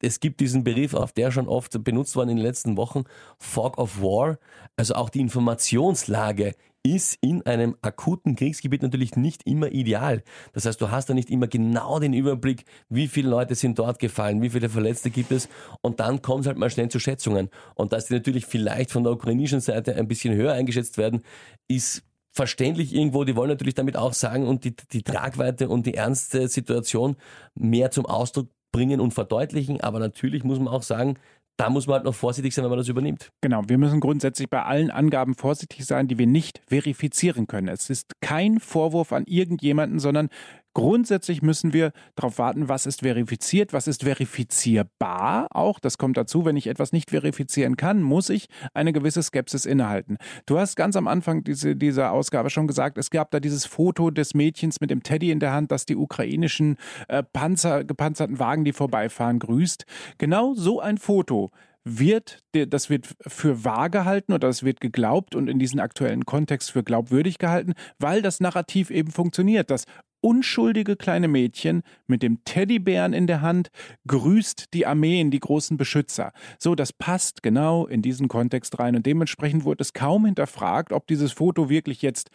[0.02, 3.04] es gibt diesen Begriff, auf der schon oft benutzt worden in den letzten Wochen,
[3.38, 4.40] Fog of War.
[4.76, 6.54] Also auch die Informationslage
[6.84, 10.24] ist in einem akuten Kriegsgebiet natürlich nicht immer ideal.
[10.54, 14.00] Das heißt, du hast da nicht immer genau den Überblick, wie viele Leute sind dort
[14.00, 15.48] gefallen, wie viele Verletzte gibt es
[15.82, 17.50] und dann kommt es halt mal schnell zu Schätzungen.
[17.76, 21.22] Und dass die natürlich vielleicht von der ukrainischen Seite ein bisschen höher eingeschätzt werden,
[21.68, 25.96] ist verständlich irgendwo, die wollen natürlich damit auch sagen und die, die Tragweite und die
[25.96, 27.16] ernste Situation
[27.56, 29.82] mehr zum Ausdruck bringen und verdeutlichen.
[29.82, 31.18] Aber natürlich muss man auch sagen,
[31.58, 33.30] da muss man halt noch vorsichtig sein, wenn man das übernimmt.
[33.42, 37.68] Genau, wir müssen grundsätzlich bei allen Angaben vorsichtig sein, die wir nicht verifizieren können.
[37.68, 40.30] Es ist kein Vorwurf an irgendjemanden, sondern
[40.74, 45.80] Grundsätzlich müssen wir darauf warten, was ist verifiziert, was ist verifizierbar auch.
[45.80, 50.18] Das kommt dazu, wenn ich etwas nicht verifizieren kann, muss ich eine gewisse Skepsis innehalten.
[50.46, 54.12] Du hast ganz am Anfang diese, dieser Ausgabe schon gesagt, es gab da dieses Foto
[54.12, 56.78] des Mädchens mit dem Teddy in der Hand, das die ukrainischen
[57.10, 59.86] äh, Panzer, gepanzerten Wagen, die vorbeifahren, grüßt.
[60.20, 61.52] Genau so ein Foto
[61.84, 66.72] wird, das wird für wahr gehalten oder das wird geglaubt und in diesem aktuellen Kontext
[66.72, 69.72] für glaubwürdig gehalten, weil das Narrativ eben funktioniert.
[69.72, 69.86] Das
[70.22, 73.70] unschuldige kleine Mädchen mit dem Teddybären in der Hand
[74.08, 76.32] grüßt die Armeen, die großen Beschützer.
[76.60, 81.08] So, das passt genau in diesen Kontext rein und dementsprechend wurde es kaum hinterfragt, ob
[81.08, 82.30] dieses Foto wirklich jetzt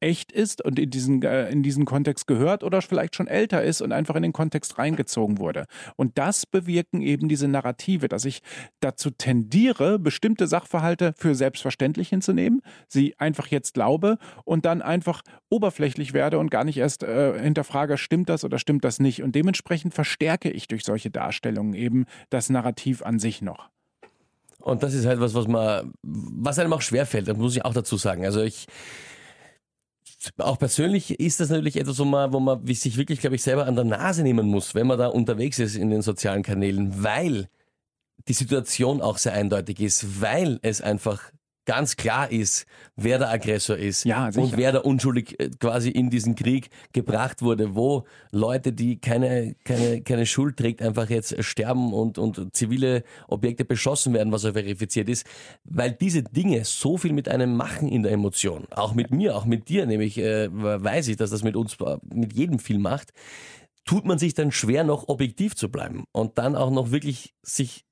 [0.00, 3.80] echt ist und in diesen, äh, in diesen Kontext gehört oder vielleicht schon älter ist
[3.80, 5.66] und einfach in den Kontext reingezogen wurde.
[5.96, 8.40] Und das bewirken eben diese Narrative, dass ich
[8.80, 16.12] dazu tendiere, bestimmte Sachverhalte für selbstverständlich hinzunehmen, sie einfach jetzt glaube und dann einfach oberflächlich
[16.12, 19.22] werde und gar nicht erst äh, hinterfrage, stimmt das oder stimmt das nicht.
[19.22, 23.68] Und dementsprechend verstärke ich durch solche Darstellungen eben das Narrativ an sich noch.
[24.60, 27.74] Und das ist halt was, was man, was einem auch schwerfällt, das muss ich auch
[27.74, 28.24] dazu sagen.
[28.24, 28.66] Also ich,
[30.38, 33.66] auch persönlich ist das natürlich etwas, wo man, wo man sich wirklich, glaube ich, selber
[33.66, 37.48] an der Nase nehmen muss, wenn man da unterwegs ist in den sozialen Kanälen, weil
[38.28, 41.32] die Situation auch sehr eindeutig ist, weil es einfach
[41.68, 42.64] ganz klar ist,
[42.96, 47.42] wer der Aggressor ist ja, und wer da unschuldig äh, quasi in diesen Krieg gebracht
[47.42, 53.04] wurde, wo Leute, die keine, keine, keine Schuld trägt, einfach jetzt sterben und, und zivile
[53.28, 55.26] Objekte beschossen werden, was auch verifiziert ist,
[55.64, 59.44] weil diese Dinge so viel mit einem machen in der Emotion, auch mit mir, auch
[59.44, 63.12] mit dir, nämlich äh, weiß ich, dass das mit uns, mit jedem viel macht,
[63.84, 67.84] tut man sich dann schwer noch objektiv zu bleiben und dann auch noch wirklich sich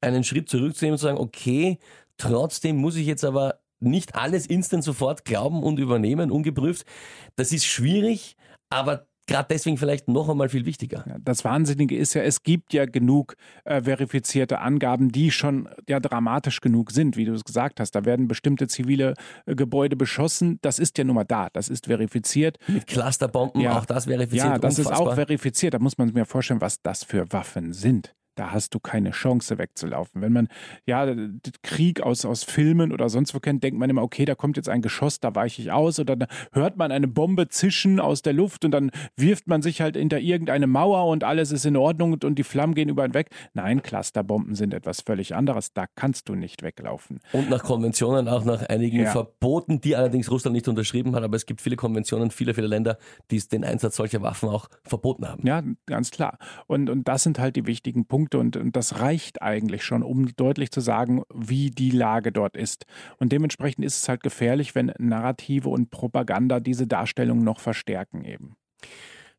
[0.00, 1.78] einen Schritt zurückzunehmen und zu sagen, okay,
[2.18, 6.86] Trotzdem muss ich jetzt aber nicht alles instant sofort glauben und übernehmen, ungeprüft.
[7.36, 8.36] Das ist schwierig,
[8.70, 11.04] aber gerade deswegen vielleicht noch einmal viel wichtiger.
[11.20, 16.60] Das Wahnsinnige ist ja, es gibt ja genug äh, verifizierte Angaben, die schon ja dramatisch
[16.60, 17.92] genug sind, wie du es gesagt hast.
[17.92, 19.14] Da werden bestimmte zivile
[19.46, 20.58] äh, Gebäude beschossen.
[20.62, 21.48] Das ist ja nun mal da.
[21.52, 22.58] Das ist verifiziert.
[22.66, 23.78] Mit Clusterbomben, ja.
[23.78, 24.44] auch das verifiziert.
[24.44, 25.06] Ja, das unfassbar.
[25.06, 25.74] ist auch verifiziert.
[25.74, 29.10] Da muss man sich mir vorstellen, was das für Waffen sind da hast du keine
[29.10, 30.22] Chance wegzulaufen.
[30.22, 30.48] Wenn man
[30.86, 31.14] ja
[31.62, 34.68] Krieg aus, aus Filmen oder sonst wo kennt, denkt man immer, okay, da kommt jetzt
[34.68, 38.32] ein Geschoss, da weiche ich aus oder dann hört man eine Bombe zischen aus der
[38.32, 42.18] Luft und dann wirft man sich halt hinter irgendeine Mauer und alles ist in Ordnung
[42.22, 43.28] und, die Flammen gehen über ihn weg.
[43.52, 45.74] Nein, Clusterbomben sind etwas völlig anderes.
[45.74, 47.20] Da kannst du nicht weglaufen.
[47.32, 49.10] Und nach Konventionen auch nach einigen ja.
[49.10, 52.96] Verboten, die allerdings Russland nicht unterschrieben hat, aber es gibt viele Konventionen, viele, viele Länder,
[53.30, 55.46] die den Einsatz solcher Waffen auch verboten haben.
[55.46, 56.38] Ja, ganz klar.
[56.66, 58.21] Und, und das sind halt die wichtigen Punkte.
[58.22, 62.56] Punkte und, und das reicht eigentlich schon, um deutlich zu sagen, wie die Lage dort
[62.56, 62.86] ist.
[63.18, 68.54] Und dementsprechend ist es halt gefährlich, wenn Narrative und Propaganda diese Darstellung noch verstärken eben.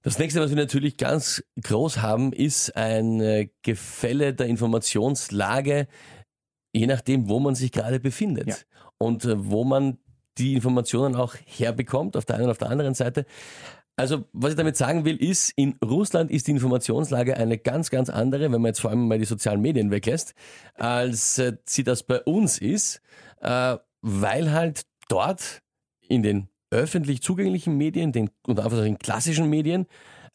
[0.01, 5.87] Das nächste, was wir natürlich ganz groß haben, ist ein Gefälle der Informationslage,
[6.73, 8.55] je nachdem, wo man sich gerade befindet ja.
[8.97, 9.97] und äh, wo man
[10.37, 13.25] die Informationen auch herbekommt, auf der einen und auf der anderen Seite.
[13.95, 18.09] Also, was ich damit sagen will, ist, in Russland ist die Informationslage eine ganz, ganz
[18.09, 20.33] andere, wenn man jetzt vor allem mal die sozialen Medien weglässt,
[20.73, 23.01] als äh, sie das bei uns ist,
[23.41, 25.61] äh, weil halt dort
[26.01, 29.85] in den öffentlich zugänglichen Medien, den, und einfach den klassischen Medien,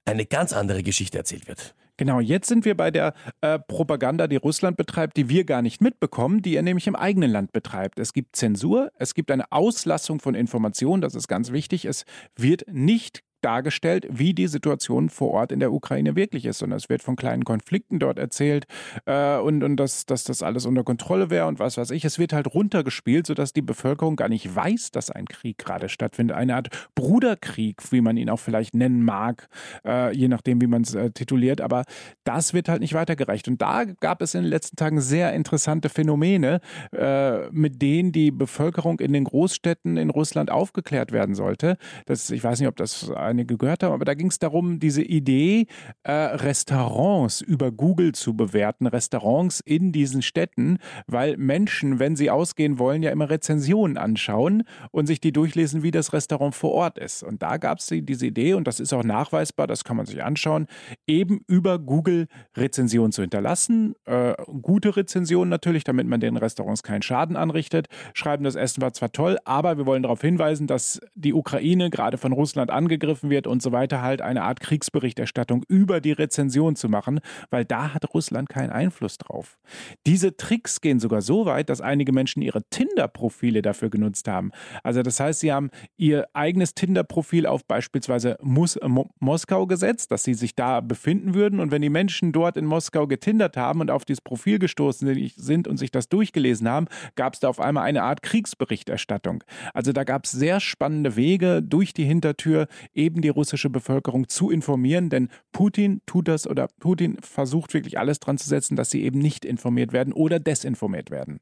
[0.05, 1.75] eine ganz andere Geschichte erzählt wird.
[1.97, 5.81] Genau, jetzt sind wir bei der äh, Propaganda, die Russland betreibt, die wir gar nicht
[5.81, 7.99] mitbekommen, die er nämlich im eigenen Land betreibt.
[7.99, 11.87] Es gibt Zensur, es gibt eine Auslassung von Informationen, das ist ganz wichtig.
[11.87, 12.05] Es
[12.37, 16.63] wird nicht dargestellt, wie die Situation vor Ort in der Ukraine wirklich ist.
[16.63, 18.67] Und es wird von kleinen Konflikten dort erzählt
[19.07, 22.05] äh, und, und dass, dass das alles unter Kontrolle wäre und was weiß ich.
[22.05, 26.37] Es wird halt runtergespielt, sodass die Bevölkerung gar nicht weiß, dass ein Krieg gerade stattfindet.
[26.37, 29.49] Eine Art Bruderkrieg, wie man ihn auch vielleicht nennen mag,
[29.85, 31.61] äh, je nachdem, wie man es äh, tituliert.
[31.61, 31.85] Aber
[32.25, 33.49] das wird halt nicht weitergereicht.
[33.49, 36.61] Und da gab es in den letzten Tagen sehr interessante Phänomene,
[36.93, 41.77] äh, mit denen die Bevölkerung in den Großstädten in Russland aufgeklärt werden sollte.
[42.07, 45.03] Das, ich weiß nicht, ob das einige gehört haben, aber da ging es darum, diese
[45.03, 45.67] Idee,
[46.03, 52.79] äh, Restaurants über Google zu bewerten, Restaurants in diesen Städten, weil Menschen, wenn sie ausgehen
[52.79, 57.23] wollen, ja immer Rezensionen anschauen und sich die durchlesen, wie das Restaurant vor Ort ist.
[57.23, 60.23] Und da gab es diese Idee, und das ist auch nachweisbar, das kann man sich
[60.23, 60.67] anschauen,
[61.07, 63.95] eben über Google Rezensionen zu hinterlassen.
[64.05, 67.89] Äh, gute Rezensionen natürlich, damit man den Restaurants keinen Schaden anrichtet.
[68.15, 72.19] Schreiben, das Essen war zwar toll, aber wir wollen darauf hinweisen, dass die Ukraine gerade
[72.19, 76.77] von Russland angegriffen angegriffen wird und so weiter, halt eine Art Kriegsberichterstattung über die Rezension
[76.77, 79.59] zu machen, weil da hat Russland keinen Einfluss drauf.
[80.07, 84.51] Diese Tricks gehen sogar so weit, dass einige Menschen ihre Tinder-Profile dafür genutzt haben.
[84.83, 90.25] Also das heißt, sie haben ihr eigenes Tinder-Profil auf beispielsweise Mus Mo Moskau gesetzt, dass
[90.25, 93.91] sie sich da befinden würden und wenn die Menschen dort in Moskau getindert haben und
[93.91, 97.85] auf dieses Profil gestoßen sind und sich das durchgelesen haben, gab es da auf einmal
[97.85, 99.45] eine Art Kriegsberichterstattung.
[99.75, 104.51] Also da gab es sehr spannende Wege durch die Hintertür, eben die russische Bevölkerung zu
[104.51, 109.03] informieren, denn Putin tut das oder Putin versucht wirklich alles dran zu setzen, dass sie
[109.03, 111.41] eben nicht informiert werden oder desinformiert werden.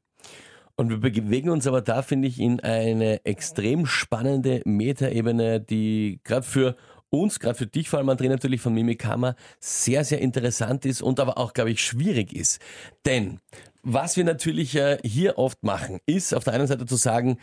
[0.75, 6.45] Und wir bewegen uns aber da, finde ich, in eine extrem spannende Metaebene, die gerade
[6.45, 6.75] für
[7.09, 11.19] uns, gerade für dich vor allem, André, natürlich von Mimikama, sehr, sehr interessant ist und
[11.19, 12.61] aber auch, glaube ich, schwierig ist.
[13.05, 13.39] Denn
[13.81, 17.37] was wir natürlich äh, hier oft machen, ist auf der einen Seite zu sagen,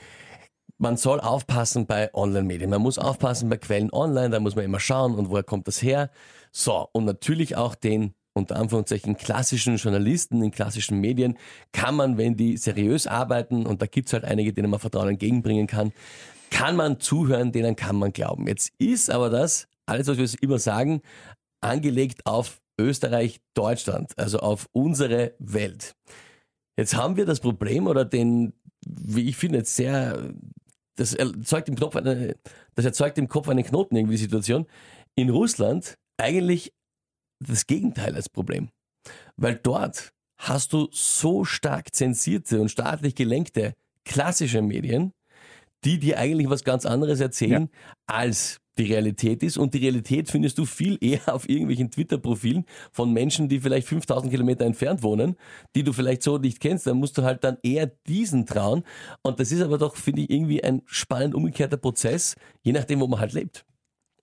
[0.79, 2.71] man soll aufpassen bei Online-Medien.
[2.71, 5.83] Man muss aufpassen bei Quellen online, da muss man immer schauen und woher kommt das
[5.83, 6.11] her.
[6.53, 11.39] So, und natürlich auch den unter Anführungszeichen klassischen Journalisten in klassischen Medien
[11.73, 15.69] kann man, wenn die seriös arbeiten, und da gibt's halt einige, denen man Vertrauen entgegenbringen
[15.69, 15.93] kann,
[16.51, 18.49] kann man zuhören, denen kann man glauben.
[18.49, 21.01] Jetzt ist aber das, alles was wir immer sagen,
[21.61, 25.95] angelegt auf Österreich, Deutschland, also auf unsere Welt.
[26.77, 28.53] Jetzt haben wir das Problem oder den,
[28.85, 30.35] wie ich finde, sehr
[30.96, 32.37] das erzeugt im Kopf eine,
[32.74, 34.66] das erzeugt im Kopf einen Knoten irgendwie die Situation.
[35.16, 36.72] In Russland eigentlich
[37.40, 38.68] das Gegenteil als Problem.
[39.37, 45.12] Weil dort hast du so stark zensierte und staatlich gelenkte klassische Medien,
[45.85, 47.94] die dir eigentlich was ganz anderes erzählen ja.
[48.07, 49.57] als die Realität ist.
[49.57, 54.31] Und die Realität findest du viel eher auf irgendwelchen Twitter-Profilen von Menschen, die vielleicht 5000
[54.31, 55.37] Kilometer entfernt wohnen,
[55.75, 56.87] die du vielleicht so nicht kennst.
[56.87, 58.85] Dann musst du halt dann eher diesen trauen.
[59.23, 63.07] Und das ist aber doch, finde ich, irgendwie ein spannend umgekehrter Prozess, je nachdem, wo
[63.07, 63.65] man halt lebt.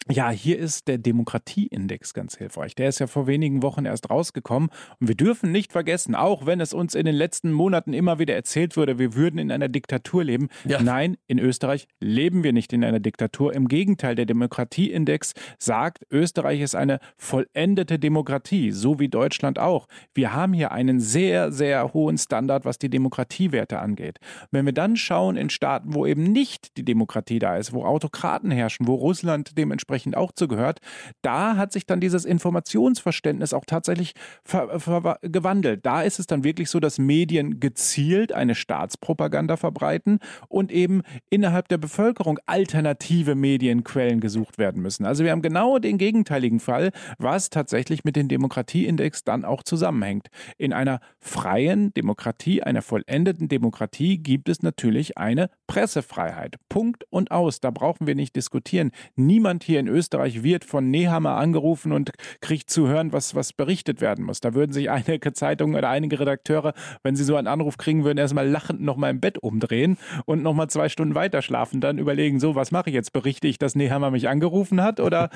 [0.09, 2.73] Ja, hier ist der Demokratieindex ganz hilfreich.
[2.73, 4.69] Der ist ja vor wenigen Wochen erst rausgekommen.
[4.99, 8.33] Und wir dürfen nicht vergessen, auch wenn es uns in den letzten Monaten immer wieder
[8.33, 10.49] erzählt wurde, wir würden in einer Diktatur leben.
[10.65, 10.81] Ja.
[10.81, 13.53] Nein, in Österreich leben wir nicht in einer Diktatur.
[13.53, 19.87] Im Gegenteil, der Demokratieindex sagt, Österreich ist eine vollendete Demokratie, so wie Deutschland auch.
[20.15, 24.17] Wir haben hier einen sehr, sehr hohen Standard, was die Demokratiewerte angeht.
[24.49, 28.49] Wenn wir dann schauen in Staaten, wo eben nicht die Demokratie da ist, wo Autokraten
[28.49, 30.79] herrschen, wo Russland dementsprechend dementsprechend auch zugehört.
[31.21, 34.13] Da hat sich dann dieses Informationsverständnis auch tatsächlich
[35.21, 35.85] gewandelt.
[35.85, 41.67] Da ist es dann wirklich so, dass Medien gezielt eine Staatspropaganda verbreiten und eben innerhalb
[41.67, 45.05] der Bevölkerung alternative Medienquellen gesucht werden müssen.
[45.05, 50.27] Also wir haben genau den gegenteiligen Fall, was tatsächlich mit dem Demokratieindex dann auch zusammenhängt.
[50.57, 56.55] In einer freien Demokratie, einer vollendeten Demokratie gibt es natürlich eine Pressefreiheit.
[56.69, 57.59] Punkt und aus.
[57.59, 58.91] Da brauchen wir nicht diskutieren.
[59.15, 64.01] Niemand hier in Österreich wird von Nehammer angerufen und kriegt zu hören, was, was berichtet
[64.01, 64.39] werden muss.
[64.39, 68.17] Da würden sich einige Zeitungen oder einige Redakteure, wenn sie so einen Anruf kriegen würden,
[68.17, 72.55] erstmal lachend nochmal im Bett umdrehen und nochmal zwei Stunden weiter schlafen, dann überlegen, so,
[72.55, 73.13] was mache ich jetzt?
[73.13, 74.99] Berichte ich, dass Nehammer mich angerufen hat?
[74.99, 75.29] Oder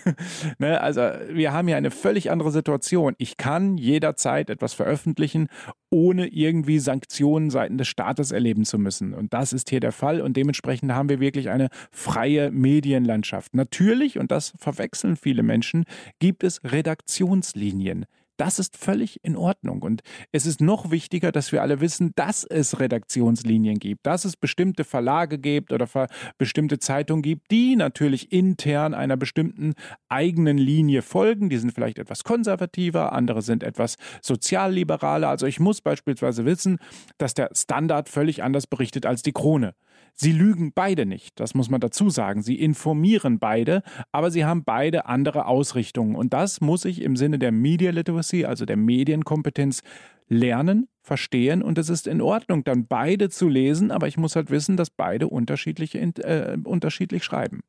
[0.58, 3.14] ne, also wir haben hier eine völlig andere Situation.
[3.18, 5.48] Ich kann jederzeit etwas veröffentlichen,
[5.90, 9.14] ohne irgendwie Sanktionen seitens des Staates erleben zu müssen.
[9.14, 10.20] Und das ist hier der Fall.
[10.20, 13.54] Und dementsprechend haben wir wirklich eine freie Medienlandschaft.
[13.54, 15.84] Natürlich natürlich, und das verwechseln viele Menschen,
[16.18, 18.06] gibt es Redaktionslinien.
[18.38, 19.80] Das ist völlig in Ordnung.
[19.80, 24.36] Und es ist noch wichtiger, dass wir alle wissen, dass es Redaktionslinien gibt, dass es
[24.36, 25.88] bestimmte Verlage gibt oder
[26.36, 29.72] bestimmte Zeitungen gibt, die natürlich intern einer bestimmten
[30.10, 31.48] eigenen Linie folgen.
[31.48, 35.28] Die sind vielleicht etwas konservativer, andere sind etwas sozialliberaler.
[35.28, 36.78] Also ich muss beispielsweise wissen,
[37.16, 39.74] dass der Standard völlig anders berichtet als die Krone.
[40.18, 42.42] Sie lügen beide nicht, das muss man dazu sagen.
[42.42, 46.16] Sie informieren beide, aber sie haben beide andere Ausrichtungen.
[46.16, 49.82] Und das muss ich im Sinne der Media Literacy, also der Medienkompetenz,
[50.28, 54.50] lernen, verstehen und es ist in Ordnung, dann beide zu lesen, aber ich muss halt
[54.50, 57.60] wissen, dass beide unterschiedlich, äh, unterschiedlich schreiben.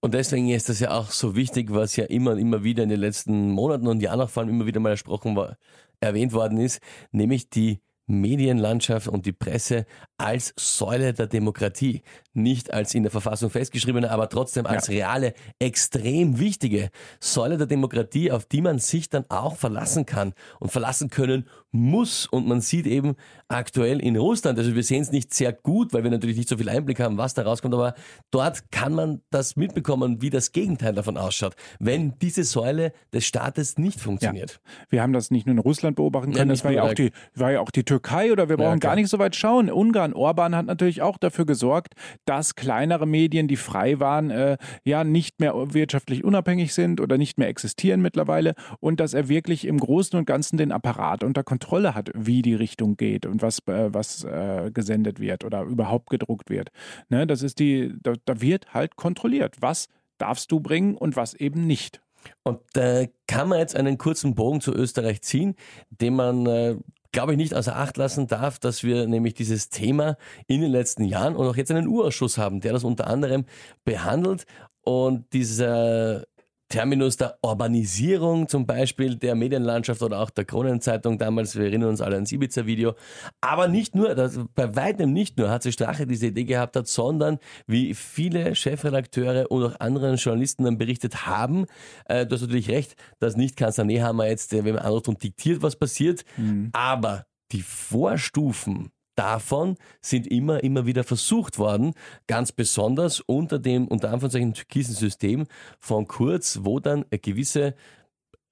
[0.00, 2.90] Und deswegen ist das ja auch so wichtig, was ja immer und immer wieder in
[2.90, 5.56] den letzten Monaten und Jahren auch vor allem immer wieder mal ersprochen war,
[6.00, 6.80] erwähnt worden ist,
[7.12, 13.50] nämlich die Medienlandschaft und die Presse als Säule der Demokratie, nicht als in der Verfassung
[13.50, 14.94] festgeschriebene, aber trotzdem als ja.
[14.94, 16.90] reale, extrem wichtige
[17.20, 22.26] Säule der Demokratie, auf die man sich dann auch verlassen kann und verlassen können muss.
[22.26, 23.16] Und man sieht eben
[23.48, 26.56] aktuell in Russland, also wir sehen es nicht sehr gut, weil wir natürlich nicht so
[26.56, 27.94] viel Einblick haben, was da rauskommt, aber
[28.32, 33.78] dort kann man das mitbekommen, wie das Gegenteil davon ausschaut, wenn diese Säule des Staates
[33.78, 34.52] nicht funktioniert.
[34.64, 34.86] Ja.
[34.90, 37.12] Wir haben das nicht nur in Russland beobachten können, ja, das war ja, auch die,
[37.34, 39.70] war ja auch die Türkei oder wir brauchen ja, gar nicht so weit schauen.
[39.70, 45.04] Ungarn, Orban hat natürlich auch dafür gesorgt, dass kleinere Medien, die frei waren, äh, ja
[45.04, 49.78] nicht mehr wirtschaftlich unabhängig sind oder nicht mehr existieren mittlerweile und dass er wirklich im
[49.78, 53.92] Großen und Ganzen den Apparat unter Kontrolle hat, wie die Richtung geht und was, äh,
[53.92, 56.70] was äh, gesendet wird oder überhaupt gedruckt wird.
[57.08, 61.34] Ne, das ist die, da, da wird halt kontrolliert, was darfst du bringen und was
[61.34, 62.00] eben nicht.
[62.42, 65.54] Und da äh, kann man jetzt einen kurzen Bogen zu Österreich ziehen,
[65.90, 66.76] den man äh,
[67.16, 71.02] glaube ich, nicht außer Acht lassen darf, dass wir nämlich dieses Thema in den letzten
[71.02, 73.46] Jahren und auch jetzt einen Urausschuss haben, der das unter anderem
[73.84, 74.44] behandelt.
[74.82, 76.24] Und dieser
[76.68, 82.00] Terminus der Urbanisierung zum Beispiel der Medienlandschaft oder auch der Kronenzeitung damals, wir erinnern uns
[82.00, 82.94] alle ans Ibiza-Video.
[83.40, 86.88] Aber nicht nur, das, bei weitem nicht nur hat sich Strache diese Idee gehabt hat,
[86.88, 91.66] sondern wie viele Chefredakteure und auch anderen Journalisten dann berichtet haben,
[92.06, 95.22] äh, du hast natürlich recht, dass nicht Kanzler Nehammer jetzt, äh, wenn man anruft und
[95.22, 96.70] diktiert, was passiert, mhm.
[96.72, 101.94] aber die Vorstufen davon sind immer, immer wieder versucht worden,
[102.26, 105.46] ganz besonders unter dem, unter Anführungszeichen, türkisen System
[105.80, 107.74] von Kurz, wo dann gewisse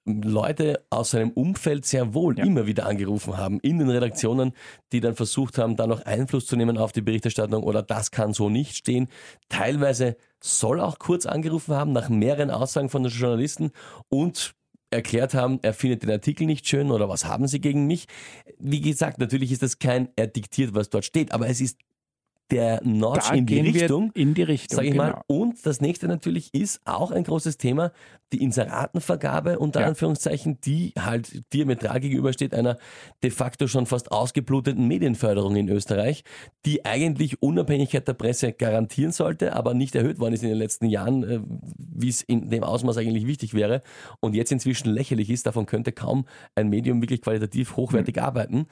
[0.06, 2.44] Leute aus seinem Umfeld sehr wohl ja.
[2.44, 4.52] immer wieder angerufen haben in den Redaktionen,
[4.92, 8.34] die dann versucht haben, da noch Einfluss zu nehmen auf die Berichterstattung oder das kann
[8.34, 9.08] so nicht stehen.
[9.48, 13.70] Teilweise soll auch Kurz angerufen haben nach mehreren Aussagen von den Journalisten
[14.08, 14.54] und
[14.94, 18.06] erklärt haben, er findet den Artikel nicht schön oder was haben Sie gegen mich.
[18.58, 21.78] Wie gesagt, natürlich ist das kein, er diktiert, was dort steht, aber es ist
[22.50, 24.10] der Notch da in die Richtung.
[24.14, 25.04] in die Richtung, sag ich genau.
[25.04, 25.22] mal.
[25.26, 27.92] Und das nächste natürlich ist auch ein großes Thema,
[28.32, 29.86] die Inseratenvergabe unter ja.
[29.86, 32.78] Anführungszeichen, die halt diametral gegenübersteht einer
[33.22, 36.24] de facto schon fast ausgebluteten Medienförderung in Österreich,
[36.66, 40.86] die eigentlich Unabhängigkeit der Presse garantieren sollte, aber nicht erhöht worden ist in den letzten
[40.86, 41.40] Jahren, äh,
[41.76, 43.82] wie es in dem Ausmaß eigentlich wichtig wäre
[44.20, 45.46] und jetzt inzwischen lächerlich ist.
[45.46, 48.22] Davon könnte kaum ein Medium wirklich qualitativ hochwertig mhm.
[48.22, 48.66] arbeiten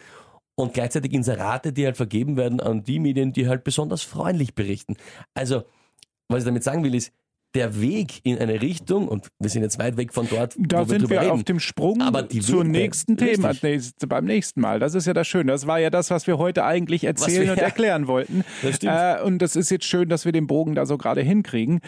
[0.54, 4.96] und gleichzeitig Inserate, die halt vergeben werden an die Medien, die halt besonders freundlich berichten.
[5.34, 5.64] Also,
[6.28, 7.12] was ich damit sagen will, ist,
[7.54, 10.90] der Weg in eine Richtung, und wir sind jetzt weit weg von dort, da wo
[10.90, 13.92] wir sind wir reden, auf dem Sprung aber die zur Wege- nächsten Thema Richtig.
[14.08, 14.78] beim nächsten Mal.
[14.80, 15.52] Das ist ja das Schöne.
[15.52, 18.44] Das war ja das, was wir heute eigentlich erzählen wir- und erklären wollten.
[18.62, 18.78] Das.
[18.82, 21.80] Äh, und das ist jetzt schön, dass wir den Bogen da so gerade hinkriegen.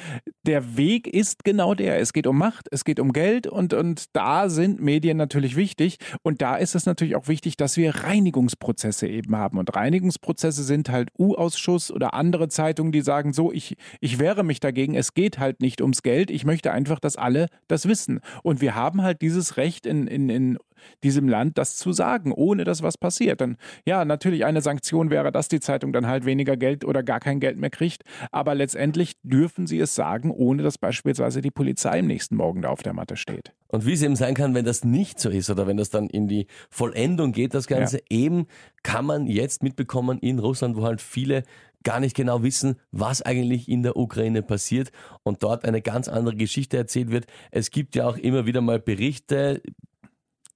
[0.46, 1.98] Der Weg ist genau der.
[1.98, 5.98] Es geht um Macht, es geht um Geld und, und da sind Medien natürlich wichtig.
[6.22, 9.58] Und da ist es natürlich auch wichtig, dass wir Reinigungsprozesse eben haben.
[9.58, 14.60] Und Reinigungsprozesse sind halt U-Ausschuss oder andere Zeitungen, die sagen so, ich, ich wehre mich
[14.60, 16.30] dagegen, es geht halt nicht ums Geld.
[16.30, 18.20] Ich möchte einfach, dass alle das wissen.
[18.42, 20.58] Und wir haben halt dieses Recht in, in, in
[21.02, 23.40] diesem Land, das zu sagen, ohne dass was passiert.
[23.40, 27.20] Dann, ja, natürlich eine Sanktion wäre, dass die Zeitung dann halt weniger Geld oder gar
[27.20, 28.02] kein Geld mehr kriegt.
[28.30, 32.70] Aber letztendlich dürfen sie es sagen, ohne dass beispielsweise die Polizei am nächsten Morgen da
[32.70, 33.52] auf der Matte steht.
[33.68, 36.08] Und wie es eben sein kann, wenn das nicht so ist oder wenn das dann
[36.08, 38.46] in die Vollendung geht, das Ganze, eben
[38.82, 41.42] kann man jetzt mitbekommen in Russland, wo halt viele
[41.84, 44.90] gar nicht genau wissen, was eigentlich in der Ukraine passiert
[45.22, 47.26] und dort eine ganz andere Geschichte erzählt wird.
[47.50, 49.62] Es gibt ja auch immer wieder mal Berichte,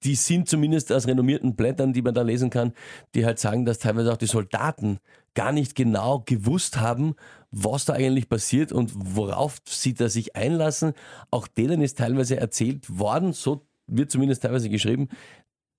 [0.04, 2.72] die sind zumindest aus renommierten Blättern, die man da lesen kann,
[3.14, 4.98] die halt sagen, dass teilweise auch die Soldaten
[5.34, 7.14] gar nicht genau gewusst haben,
[7.50, 10.92] was da eigentlich passiert und worauf sie da sich einlassen.
[11.30, 15.08] Auch denen ist teilweise erzählt worden, so wird zumindest teilweise geschrieben,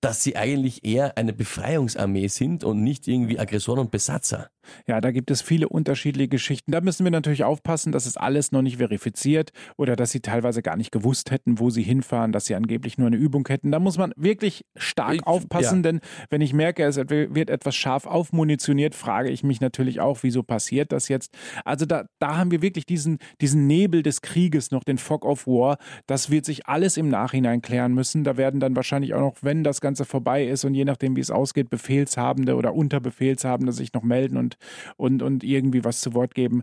[0.00, 4.50] dass sie eigentlich eher eine Befreiungsarmee sind und nicht irgendwie Aggressoren und Besatzer.
[4.86, 6.72] Ja, da gibt es viele unterschiedliche Geschichten.
[6.72, 10.62] Da müssen wir natürlich aufpassen, dass es alles noch nicht verifiziert oder dass sie teilweise
[10.62, 13.70] gar nicht gewusst hätten, wo sie hinfahren, dass sie angeblich nur eine Übung hätten.
[13.70, 15.82] Da muss man wirklich stark Ich- aufpassen, ja.
[15.92, 16.00] denn
[16.30, 20.92] wenn ich merke, es wird etwas scharf aufmunitioniert, frage ich mich natürlich auch, wieso passiert
[20.92, 21.34] das jetzt?
[21.64, 25.46] Also da, da haben wir wirklich diesen, diesen Nebel des Krieges noch, den Fog of
[25.46, 25.78] War.
[26.06, 28.24] Das wird sich alles im Nachhinein klären müssen.
[28.24, 31.20] Da werden dann wahrscheinlich auch noch, wenn das Ganze vorbei ist und je nachdem, wie
[31.20, 34.56] es ausgeht, Befehlshabende oder Unterbefehlshabende sich noch melden und,
[34.96, 36.62] und, und irgendwie was zu Wort geben.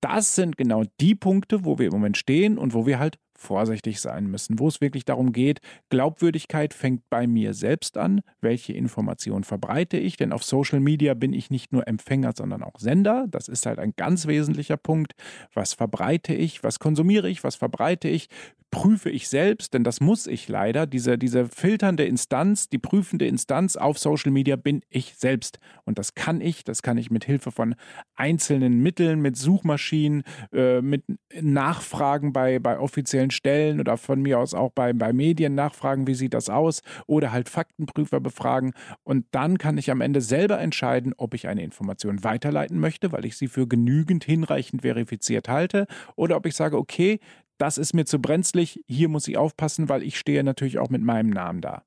[0.00, 4.00] Das sind genau die Punkte, wo wir im Moment stehen und wo wir halt vorsichtig
[4.00, 9.44] sein müssen, wo es wirklich darum geht, Glaubwürdigkeit fängt bei mir selbst an, welche Information
[9.44, 13.46] verbreite ich, denn auf Social Media bin ich nicht nur Empfänger, sondern auch Sender, das
[13.46, 15.14] ist halt ein ganz wesentlicher Punkt,
[15.54, 18.28] was verbreite ich, was konsumiere ich, was verbreite ich,
[18.70, 23.76] prüfe ich selbst, denn das muss ich leider, diese, diese filternde Instanz, die prüfende Instanz
[23.76, 25.58] auf Social Media bin ich selbst.
[25.84, 27.74] Und das kann ich, das kann ich mit Hilfe von
[28.14, 31.04] einzelnen Mitteln, mit Suchmaschinen, äh, mit
[31.40, 36.14] Nachfragen bei, bei offiziellen Stellen oder von mir aus auch bei, bei Medien nachfragen, wie
[36.14, 36.82] sieht das aus?
[37.06, 38.72] Oder halt Faktenprüfer befragen.
[39.02, 43.24] Und dann kann ich am Ende selber entscheiden, ob ich eine Information weiterleiten möchte, weil
[43.24, 45.86] ich sie für genügend hinreichend verifiziert halte.
[46.16, 47.20] Oder ob ich sage, okay,
[47.58, 51.02] das ist mir zu brenzlig, hier muss ich aufpassen, weil ich stehe natürlich auch mit
[51.02, 51.82] meinem Namen da.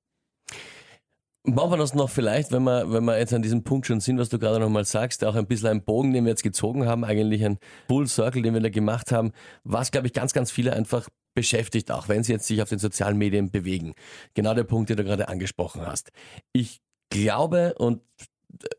[1.44, 4.20] Machen wir das noch vielleicht, wenn wir, wenn wir jetzt an diesem Punkt schon sind,
[4.20, 7.04] was du gerade nochmal sagst, auch ein bisschen ein Bogen, den wir jetzt gezogen haben,
[7.04, 7.58] eigentlich ein
[7.88, 9.32] Full Circle, den wir da gemacht haben,
[9.64, 12.78] was, glaube ich, ganz, ganz viele einfach beschäftigt, auch wenn sie jetzt sich auf den
[12.78, 13.94] sozialen Medien bewegen.
[14.36, 16.12] Genau der Punkt, den du gerade angesprochen hast.
[16.54, 18.02] Ich glaube und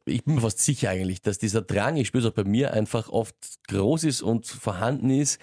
[0.04, 2.72] ich bin mir fast sicher eigentlich, dass dieser Drang, ich spüre es auch bei mir,
[2.72, 3.34] einfach oft
[3.68, 5.40] groß ist und vorhanden ist,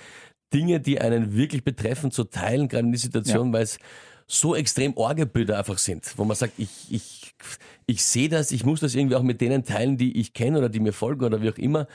[0.53, 3.79] Dinge, die einen wirklich betreffen, zu teilen, gerade in der Situation, weil es
[4.27, 7.33] so extrem Orgebilder einfach sind, wo man sagt, ich, ich,
[7.87, 10.69] ich sehe das, ich muss das irgendwie auch mit denen teilen, die ich kenne oder
[10.69, 11.87] die mir folgen oder wie auch immer,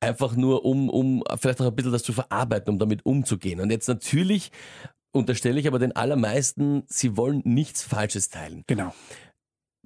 [0.00, 3.60] einfach nur um, um vielleicht auch ein bisschen das zu verarbeiten, um damit umzugehen.
[3.60, 4.50] Und jetzt natürlich
[5.12, 8.64] unterstelle ich aber den allermeisten, sie wollen nichts Falsches teilen.
[8.66, 8.94] Genau.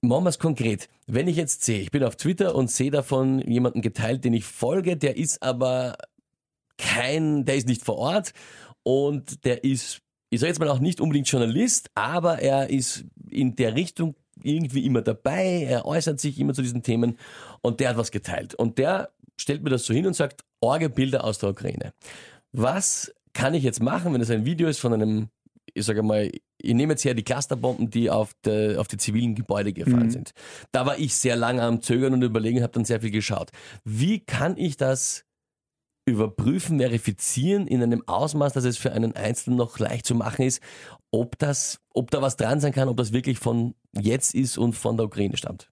[0.01, 0.89] Machen wir es konkret.
[1.09, 4.45] Wenn ich jetzt sehe, ich bin auf Twitter und sehe davon jemanden geteilt, den ich
[4.45, 5.97] folge, der ist aber
[6.79, 8.33] kein, der ist nicht vor Ort
[8.83, 10.01] und der ist,
[10.31, 14.85] ich sage jetzt mal auch nicht unbedingt Journalist, aber er ist in der Richtung irgendwie
[14.85, 17.19] immer dabei, er äußert sich immer zu diesen Themen
[17.63, 18.55] und der hat was geteilt.
[18.55, 21.93] Und der stellt mir das so hin und sagt, Orgebilder aus der Ukraine.
[22.53, 25.29] Was kann ich jetzt machen, wenn es ein Video ist von einem,
[25.75, 29.35] ich sage mal, ich nehme jetzt her die Clusterbomben, die auf, de, auf die zivilen
[29.35, 30.11] Gebäude gefallen Mhm.
[30.11, 30.31] sind.
[30.73, 33.51] Da war ich sehr lange am Zögern und überlegen, habe dann sehr viel geschaut.
[33.85, 35.26] Wie kann ich das
[36.07, 40.63] überprüfen, verifizieren in einem Ausmaß, dass es für einen Einzelnen noch leicht zu machen ist,
[41.11, 44.75] ob das, ob da was dran sein kann, ob das wirklich von jetzt ist und
[44.75, 45.71] von der Ukraine stammt.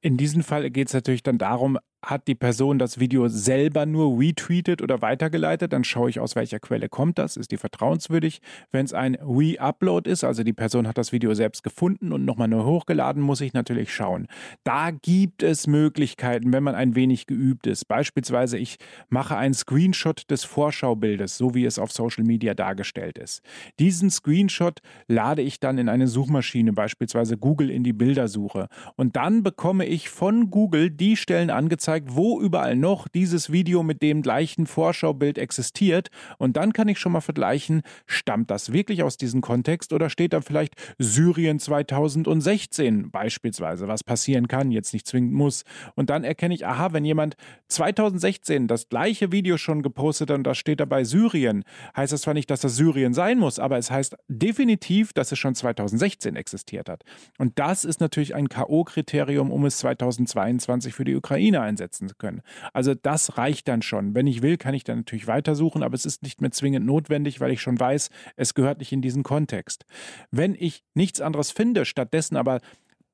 [0.00, 4.18] In diesem Fall geht es natürlich dann darum, hat die Person das Video selber nur
[4.18, 8.40] retweetet oder weitergeleitet, dann schaue ich aus welcher Quelle kommt das, ist die vertrauenswürdig.
[8.72, 12.48] Wenn es ein Re-Upload ist, also die Person hat das Video selbst gefunden und nochmal
[12.48, 14.28] neu hochgeladen, muss ich natürlich schauen.
[14.64, 17.86] Da gibt es Möglichkeiten, wenn man ein wenig geübt ist.
[17.86, 18.78] Beispielsweise ich
[19.08, 23.42] mache einen Screenshot des Vorschaubildes, so wie es auf Social Media dargestellt ist.
[23.78, 28.68] Diesen Screenshot lade ich dann in eine Suchmaschine, beispielsweise Google in die Bildersuche.
[28.96, 33.82] Und dann bekomme ich von Google die Stellen angezeigt, angezeigt, wo überall noch dieses Video
[33.82, 36.08] mit dem gleichen Vorschaubild existiert.
[36.38, 40.32] Und dann kann ich schon mal vergleichen, stammt das wirklich aus diesem Kontext oder steht
[40.32, 45.64] da vielleicht Syrien 2016 beispielsweise, was passieren kann, jetzt nicht zwingend muss.
[45.94, 47.36] Und dann erkenne ich, aha, wenn jemand
[47.68, 51.64] 2016 das gleiche Video schon gepostet hat und da steht dabei Syrien,
[51.96, 55.38] heißt das zwar nicht, dass das Syrien sein muss, aber es heißt definitiv, dass es
[55.38, 57.04] schon 2016 existiert hat.
[57.38, 62.42] Und das ist natürlich ein K.O.-Kriterium, um es 2022 für die Ukraine einsetzen können.
[62.72, 64.14] Also das reicht dann schon.
[64.14, 67.40] Wenn ich will, kann ich dann natürlich weitersuchen, aber es ist nicht mehr zwingend notwendig,
[67.40, 69.86] weil ich schon weiß, es gehört nicht in diesen Kontext.
[70.30, 72.60] Wenn ich nichts anderes finde, stattdessen aber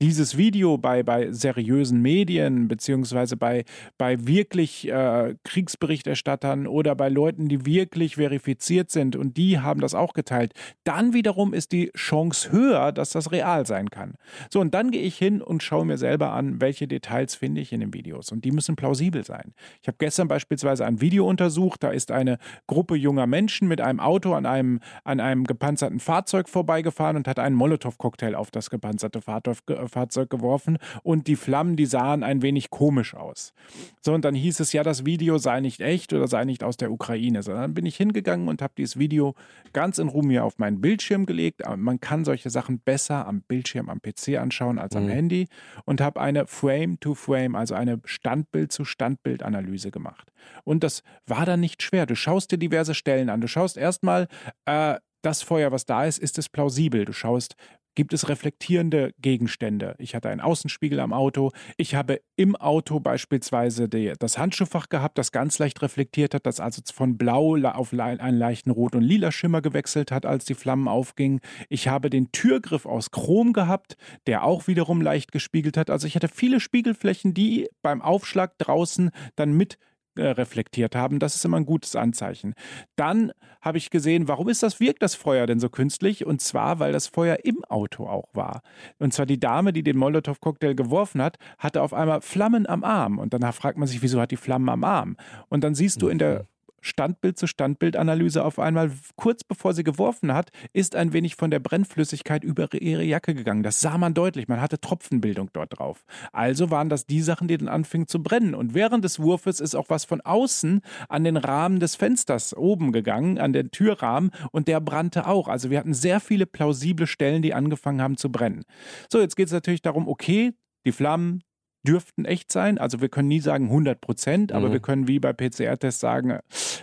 [0.01, 3.65] dieses Video bei, bei seriösen Medien beziehungsweise bei,
[3.97, 9.95] bei wirklich äh, Kriegsberichterstattern oder bei Leuten, die wirklich verifiziert sind und die haben das
[9.95, 10.53] auch geteilt,
[10.85, 14.15] dann wiederum ist die Chance höher, dass das real sein kann.
[14.51, 17.73] So, und dann gehe ich hin und schaue mir selber an, welche Details finde ich
[17.73, 19.55] in den Videos und die müssen plausibel sein.
[19.81, 24.01] Ich habe gestern beispielsweise ein Video untersucht, da ist eine Gruppe junger Menschen mit einem
[24.01, 29.23] Auto an einem, an einem gepanzerten Fahrzeug vorbeigefahren und hat einen Molotow-Cocktail auf das gepanzerte
[29.23, 29.57] Fahrzeug
[29.89, 33.53] Fahrzeug geworfen und die Flammen, die sahen ein wenig komisch aus.
[34.01, 36.77] So, und dann hieß es ja, das Video sei nicht echt oder sei nicht aus
[36.77, 37.43] der Ukraine.
[37.43, 39.35] So, dann bin ich hingegangen und habe dieses Video
[39.73, 41.63] ganz in Ruhe mir auf meinen Bildschirm gelegt.
[41.77, 45.11] Man kann solche Sachen besser am Bildschirm, am PC anschauen als am mhm.
[45.11, 45.49] Handy
[45.85, 50.33] und habe eine Frame-to-Frame, also eine Standbild-zu-Standbild-Analyse gemacht.
[50.65, 52.07] Und das war dann nicht schwer.
[52.07, 53.41] Du schaust dir diverse Stellen an.
[53.41, 54.29] Du schaust erstmal,
[54.65, 57.05] äh, das Feuer, was da ist, ist es plausibel.
[57.05, 57.57] Du schaust,
[57.97, 59.97] gibt es reflektierende Gegenstände.
[59.99, 61.51] Ich hatte einen Außenspiegel am Auto.
[61.77, 66.61] Ich habe im Auto beispielsweise die, das Handschuhfach gehabt, das ganz leicht reflektiert hat, das
[66.61, 70.89] also von blau auf einen leichten rot und lila Schimmer gewechselt hat, als die Flammen
[70.89, 71.41] aufgingen.
[71.69, 75.91] Ich habe den Türgriff aus Chrom gehabt, der auch wiederum leicht gespiegelt hat.
[75.91, 79.79] Also ich hatte viele Spiegelflächen, die beim Aufschlag draußen dann mit
[80.17, 81.19] äh, reflektiert haben.
[81.19, 82.55] Das ist immer ein gutes Anzeichen.
[82.97, 86.25] Dann habe ich gesehen, warum ist das, wirkt das Feuer denn so künstlich?
[86.25, 88.63] Und zwar, weil das Feuer im Auto auch war.
[88.99, 93.19] Und zwar die Dame, die den Molotow-Cocktail geworfen hat, hatte auf einmal Flammen am Arm.
[93.19, 95.17] Und danach fragt man sich, wieso hat die Flammen am Arm?
[95.49, 96.47] Und dann siehst du in der mhm.
[96.81, 101.59] Standbild zu Standbildanalyse auf einmal, kurz bevor sie geworfen hat, ist ein wenig von der
[101.59, 103.63] Brennflüssigkeit über ihre Jacke gegangen.
[103.63, 104.49] Das sah man deutlich.
[104.49, 106.05] Man hatte Tropfenbildung dort drauf.
[106.33, 108.55] Also waren das die Sachen, die dann anfingen zu brennen.
[108.55, 112.93] Und während des Wurfes ist auch was von außen an den Rahmen des Fensters oben
[112.93, 115.49] gegangen, an den Türrahmen, und der brannte auch.
[115.49, 118.65] Also wir hatten sehr viele plausible Stellen, die angefangen haben zu brennen.
[119.11, 120.53] So, jetzt geht es natürlich darum, okay,
[120.85, 121.43] die Flammen,
[121.87, 122.79] dürften echt sein.
[122.79, 124.73] Also wir können nie sagen 100 Prozent, aber mhm.
[124.73, 126.39] wir können wie bei PCR-Tests sagen,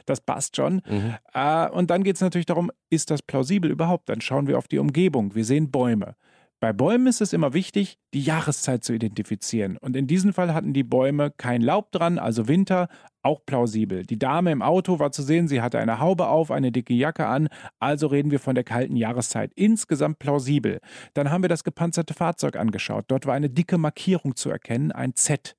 [0.06, 0.82] das passt schon.
[0.90, 1.16] Mhm.
[1.34, 4.10] Äh, und dann geht es natürlich darum, ist das plausibel überhaupt?
[4.10, 5.36] Dann schauen wir auf die Umgebung.
[5.36, 6.16] Wir sehen Bäume.
[6.64, 9.76] Bei Bäumen ist es immer wichtig, die Jahreszeit zu identifizieren.
[9.76, 12.88] Und in diesem Fall hatten die Bäume kein Laub dran, also Winter,
[13.22, 14.04] auch plausibel.
[14.04, 17.28] Die Dame im Auto war zu sehen, sie hatte eine Haube auf, eine dicke Jacke
[17.28, 17.50] an,
[17.82, 19.52] also reden wir von der kalten Jahreszeit.
[19.56, 20.80] Insgesamt plausibel.
[21.16, 23.04] Dann haben wir das gepanzerte Fahrzeug angeschaut.
[23.10, 25.58] Dort war eine dicke Markierung zu erkennen, ein Z.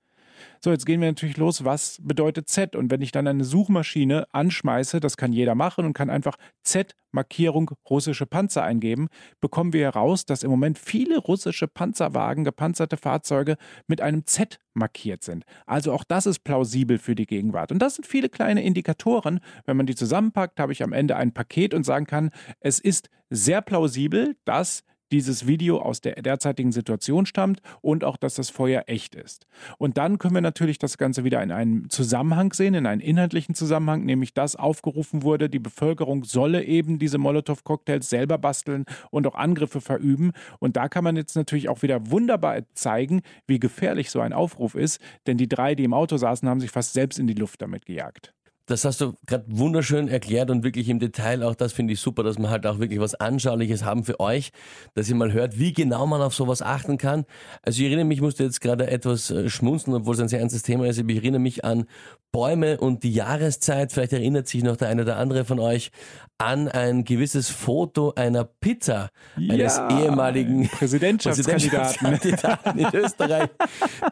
[0.61, 2.77] So, jetzt gehen wir natürlich los, was bedeutet Z?
[2.77, 6.95] Und wenn ich dann eine Suchmaschine anschmeiße, das kann jeder machen und kann einfach Z
[7.13, 9.09] Markierung russische Panzer eingeben,
[9.41, 15.23] bekommen wir heraus, dass im Moment viele russische Panzerwagen, gepanzerte Fahrzeuge mit einem Z markiert
[15.23, 15.45] sind.
[15.67, 17.71] Also auch das ist plausibel für die Gegenwart.
[17.71, 19.41] Und das sind viele kleine Indikatoren.
[19.65, 22.31] Wenn man die zusammenpackt, habe ich am Ende ein Paket und sagen kann,
[22.61, 24.83] es ist sehr plausibel, dass
[25.15, 29.47] dieses Video aus der derzeitigen Situation stammt und auch, dass das Feuer echt ist.
[29.79, 33.55] Und dann können wir natürlich das Ganze wieder in einen Zusammenhang sehen, in einen inhaltlichen
[33.55, 39.37] Zusammenhang, nämlich dass aufgerufen wurde, die Bevölkerung solle eben diese Molotow-Cocktails selber basteln und auch
[39.37, 40.33] Angriffe verüben.
[40.59, 44.75] Und da kann man jetzt natürlich auch wieder wunderbar zeigen, wie gefährlich so ein Aufruf
[44.75, 47.63] ist, denn die drei, die im Auto saßen, haben sich fast selbst in die Luft
[47.63, 48.35] damit gejagt.
[48.67, 52.23] Das hast du gerade wunderschön erklärt und wirklich im Detail auch das finde ich super,
[52.23, 54.53] dass wir halt auch wirklich was Anschauliches haben für euch,
[54.95, 57.27] dass ihr mal hört, wie genau man auf sowas achten kann.
[57.63, 60.41] Also ich erinnere mich, ich musste jetzt gerade etwas äh, schmunzeln, obwohl es ein sehr
[60.41, 60.99] ernstes Thema ist.
[60.99, 61.85] Ich erinnere mich an
[62.33, 63.93] Bäume und die Jahreszeit.
[63.93, 65.91] Vielleicht erinnert sich noch der eine oder andere von euch
[66.39, 72.19] an ein gewisses Foto einer Pizza ja, eines ehemaligen Präsidentschaftskandidaten.
[72.19, 73.51] Präsidentschaftskandidaten in Österreich,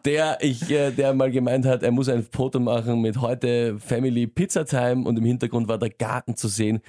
[0.04, 4.26] der ich, äh, der mal gemeint hat, er muss ein Foto machen mit heute Family
[4.26, 6.80] Pizza Pizzatime und im Hintergrund war der Garten zu sehen,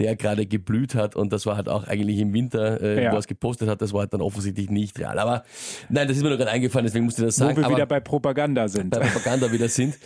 [0.00, 3.10] der gerade geblüht hat und das war halt auch eigentlich im Winter, äh, Ja.
[3.12, 5.18] wo er es gepostet hat, das war halt dann offensichtlich nicht real.
[5.18, 5.44] Aber
[5.90, 7.56] nein, das ist mir nur gerade eingefallen, deswegen musste ich das Wo sagen.
[7.58, 8.90] wir Aber wieder bei Propaganda sind.
[8.90, 9.96] bei Propaganda wieder sind.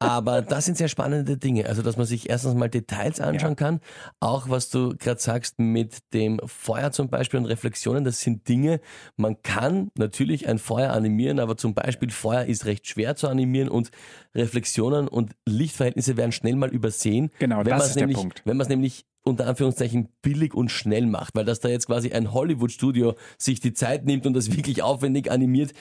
[0.00, 1.66] Aber das sind sehr spannende Dinge.
[1.66, 3.54] Also, dass man sich erstens mal Details anschauen Ja.
[3.54, 3.80] kann.
[4.20, 8.80] Auch was du gerade sagst mit dem Feuer zum Beispiel und Reflexionen, das sind Dinge,
[9.16, 13.68] man kann natürlich ein Feuer animieren, aber zum Beispiel Feuer ist recht schwer zu animieren
[13.68, 13.90] und
[14.34, 17.30] Reflexionen und Lichtverhältnisse werden schnell mal übersehen.
[17.38, 18.42] Genau, wenn das ist der nämlich, Punkt.
[18.44, 22.12] Wenn man es nämlich unter Anführungszeichen billig und schnell macht, weil dass da jetzt quasi
[22.12, 25.72] ein Hollywood-Studio sich die Zeit nimmt und das wirklich aufwendig animiert,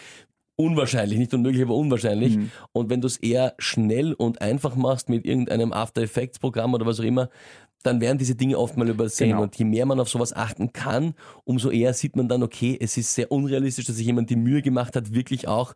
[0.56, 2.38] unwahrscheinlich, nicht unmöglich, aber unwahrscheinlich.
[2.38, 2.52] Mhm.
[2.72, 6.86] Und wenn du es eher schnell und einfach machst mit irgendeinem After Effects Programm oder
[6.86, 7.30] was auch immer,
[7.84, 9.32] dann werden diese Dinge oft mal übersehen.
[9.32, 9.44] Genau.
[9.44, 12.96] Und je mehr man auf sowas achten kann, umso eher sieht man dann, okay, es
[12.98, 15.74] ist sehr unrealistisch, dass sich jemand die Mühe gemacht hat, wirklich auch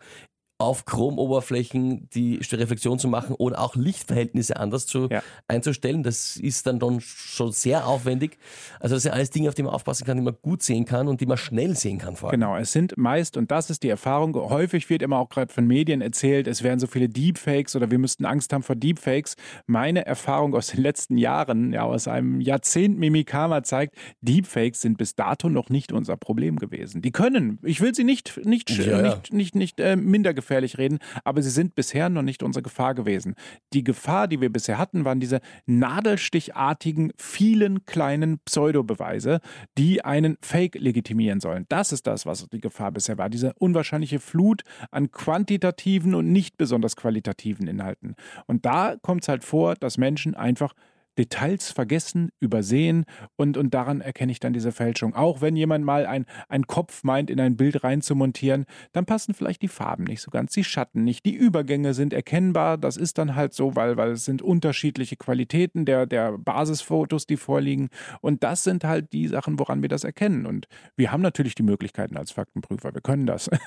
[0.60, 5.22] auf Chromoberflächen die Reflexion zu machen oder auch Lichtverhältnisse anders zu, Ja.
[5.48, 6.04] einzustellen.
[6.04, 8.38] Das ist dann, dann schon sehr aufwendig.
[8.80, 11.08] Also das sind alles Dinge, auf die man aufpassen kann, die man gut sehen kann
[11.08, 12.40] und die man schnell sehen kann vor allem.
[12.40, 15.68] Genau, es sind meist, und das ist die Erfahrung, häufig wird immer auch gerade von
[15.68, 19.36] Medien erzählt, es wären so viele Deepfakes oder wir müssten Angst haben vor Deepfakes.
[19.68, 25.14] Meine Erfahrung aus den letzten Jahren, ja aus einem Jahrzehnt Mimikama zeigt, Deepfakes sind bis
[25.16, 27.02] dato noch nicht unser Problem gewesen.
[27.04, 29.02] Die können, ich will sie nicht, nicht, Ja, ja.
[29.04, 32.94] nicht, nicht, nicht äh, minder gefährlich reden, aber sie sind bisher noch nicht unsere Gefahr
[32.96, 33.36] gewesen.
[33.74, 39.40] Die Gefahr, die wir bisher hatten, waren diese nadelstichartigen, vielen kleinen Pseudobeweise,
[39.78, 41.66] die einen Fake legitimieren sollen.
[41.70, 43.30] Das ist das, was die Gefahr bisher war.
[43.30, 48.16] Diese unwahrscheinliche Flut an quantitativen und nicht besonders qualitativen Inhalten.
[48.46, 50.74] Und da kommt es halt vor, dass Menschen einfach
[51.18, 53.06] Details vergessen, übersehen
[53.36, 55.16] und, und daran erkenne ich dann diese Fälschung.
[55.16, 59.62] Auch wenn jemand mal ein, ein Kopf meint, in ein Bild reinzumontieren, dann passen vielleicht
[59.62, 63.36] die Farben nicht so ganz, die Schatten nicht, die Übergänge sind erkennbar, das ist dann
[63.36, 67.90] halt so, weil, weil es sind unterschiedliche Qualitäten der, der Basisfotos, die vorliegen
[68.22, 71.64] und das sind halt die Sachen, woran wir das erkennen und wir haben natürlich die
[71.64, 73.50] Möglichkeiten als Faktenprüfer, wir können das.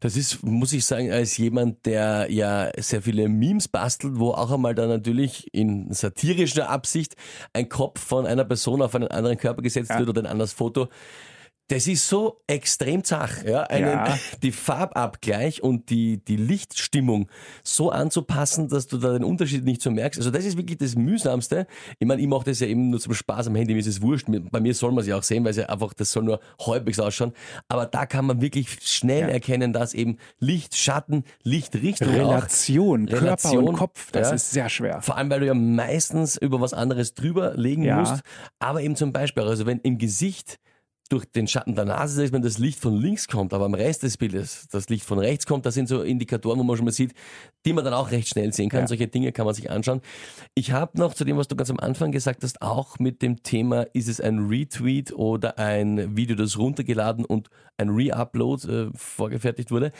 [0.00, 4.50] Das ist, muss ich sagen, als jemand, der ja sehr viele Memes bastelt, wo auch
[4.50, 6.85] einmal dann natürlich in satirischer Absicht
[7.52, 9.98] ein Kopf von einer Person auf einen anderen Körper gesetzt Ja.
[9.98, 10.88] wird oder ein anderes Foto.
[11.68, 14.18] Das ist so extrem zach, ja, einen, Ja.
[14.40, 17.28] die Farbabgleich und die, die Lichtstimmung
[17.64, 20.20] so anzupassen, dass du da den Unterschied nicht so merkst.
[20.20, 21.66] Also das ist wirklich das Mühsamste.
[21.98, 24.00] Ich meine, ich mache das ja eben nur zum Spaß am Handy, mir ist es
[24.00, 24.26] wurscht.
[24.52, 26.38] Bei mir soll man es ja auch sehen, weil es ja einfach, das soll nur
[26.64, 27.32] halbwegs ausschauen.
[27.68, 29.28] Aber da kann man wirklich schnell Ja.
[29.28, 34.34] erkennen, dass eben Licht, Schatten, Lichtrichtung auch Relation, Körper Relation, und Kopf, das ja.
[34.36, 35.02] ist sehr schwer.
[35.02, 38.20] vor allem, weil du ja meistens über was anderes drüber legen musst.
[38.60, 40.58] Aber eben zum Beispiel, also wenn im Gesicht
[41.08, 44.02] durch den Schatten der Nase, selbst wenn das Licht von links kommt, aber am Rest
[44.02, 46.92] des Bildes das Licht von rechts kommt, das sind so Indikatoren, wo man schon mal
[46.92, 47.14] sieht,
[47.64, 48.80] die man dann auch recht schnell sehen kann.
[48.80, 48.86] Ja.
[48.88, 50.00] Solche Dinge kann man sich anschauen.
[50.54, 53.42] Ich habe noch zu dem, was du ganz am Anfang gesagt hast, auch mit dem
[53.42, 59.70] Thema, ist es ein Retweet oder ein Video, das runtergeladen und ein Re-Upload äh, vorgefertigt
[59.70, 59.92] wurde.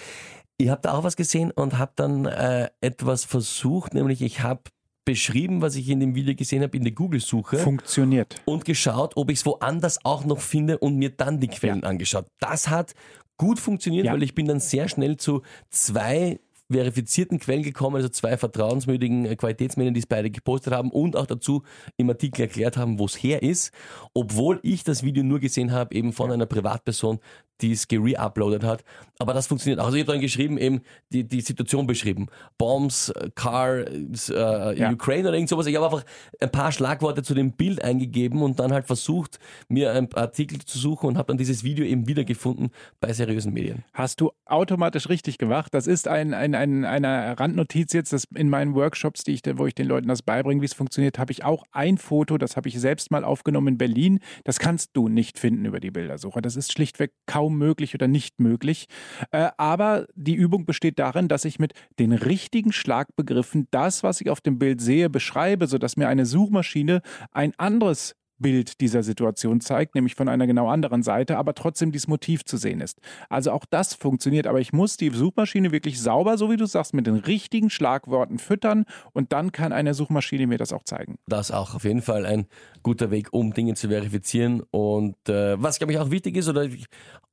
[0.59, 4.63] Ich habe da auch was gesehen und habe dann äh, etwas versucht, nämlich ich habe
[5.07, 8.43] beschrieben, was ich in dem Video gesehen habe, in der Google-Suche Funktioniert.
[8.45, 12.27] und geschaut, ob ich es woanders auch noch finde und mir dann die Quellen angeschaut.
[12.41, 12.93] Das hat
[13.39, 14.13] gut funktioniert, Ja.
[14.13, 15.41] weil ich bin dann sehr schnell zu
[15.71, 21.15] zwei verifizierten Quellen gekommen, also zwei vertrauenswürdigen äh, Qualitätsmedien, die es beide gepostet haben und
[21.15, 21.63] auch dazu
[21.97, 23.71] im Artikel erklärt haben, wo es her ist,
[24.15, 27.21] obwohl ich das Video nur gesehen habe, eben von einer Privatperson,
[27.61, 28.85] die es gere-uploadet hat.
[29.19, 29.87] Aber das funktioniert auch.
[29.87, 32.27] Also ich habe dann geschrieben, eben die, die Situation beschrieben.
[32.59, 34.91] Bombs, äh, Car, äh, Ja.
[34.91, 35.67] Ukraine oder irgend sowas.
[35.67, 36.05] Ich habe einfach
[36.41, 39.39] ein paar Schlagworte zu dem Bild eingegeben und dann halt versucht,
[39.69, 43.85] mir einen Artikel zu suchen und habe dann dieses Video eben wiedergefunden bei seriösen Medien.
[43.95, 45.73] Hast du automatisch richtig gemacht.
[45.73, 49.67] Das ist ein, ein, ein, eine Randnotiz jetzt, dass in meinen Workshops, die ich, wo
[49.67, 52.69] ich den Leuten das beibringe, wie es funktioniert, habe ich auch ein Foto, das habe
[52.69, 54.21] ich selbst mal aufgenommen in Berlin.
[54.45, 56.43] Das kannst du nicht finden über die Bildersuche.
[56.43, 58.89] Das ist schlichtweg kaum möglich oder nicht möglich.
[59.31, 64.31] Äh, aber die Übung besteht darin, dass ich mit den richtigen Schlagbegriffen das, was ich
[64.31, 69.95] auf dem Bild sehe, beschreibe, sodass mir eine Suchmaschine ein anderes Bild dieser Situation zeigt,
[69.95, 73.01] nämlich von einer genau anderen Seite, aber trotzdem dieses Motiv zu sehen ist.
[73.29, 76.95] Also auch das funktioniert, aber ich muss die Suchmaschine wirklich sauber, so wie du sagst,
[76.95, 81.19] mit den richtigen Schlagworten füttern und dann kann eine Suchmaschine mir das auch zeigen.
[81.27, 82.47] Das auch auf jeden Fall ein
[82.83, 84.63] guter Weg, um Dinge zu verifizieren.
[84.71, 86.87] Und äh, was, glaube ich, auch wichtig ist, oder ich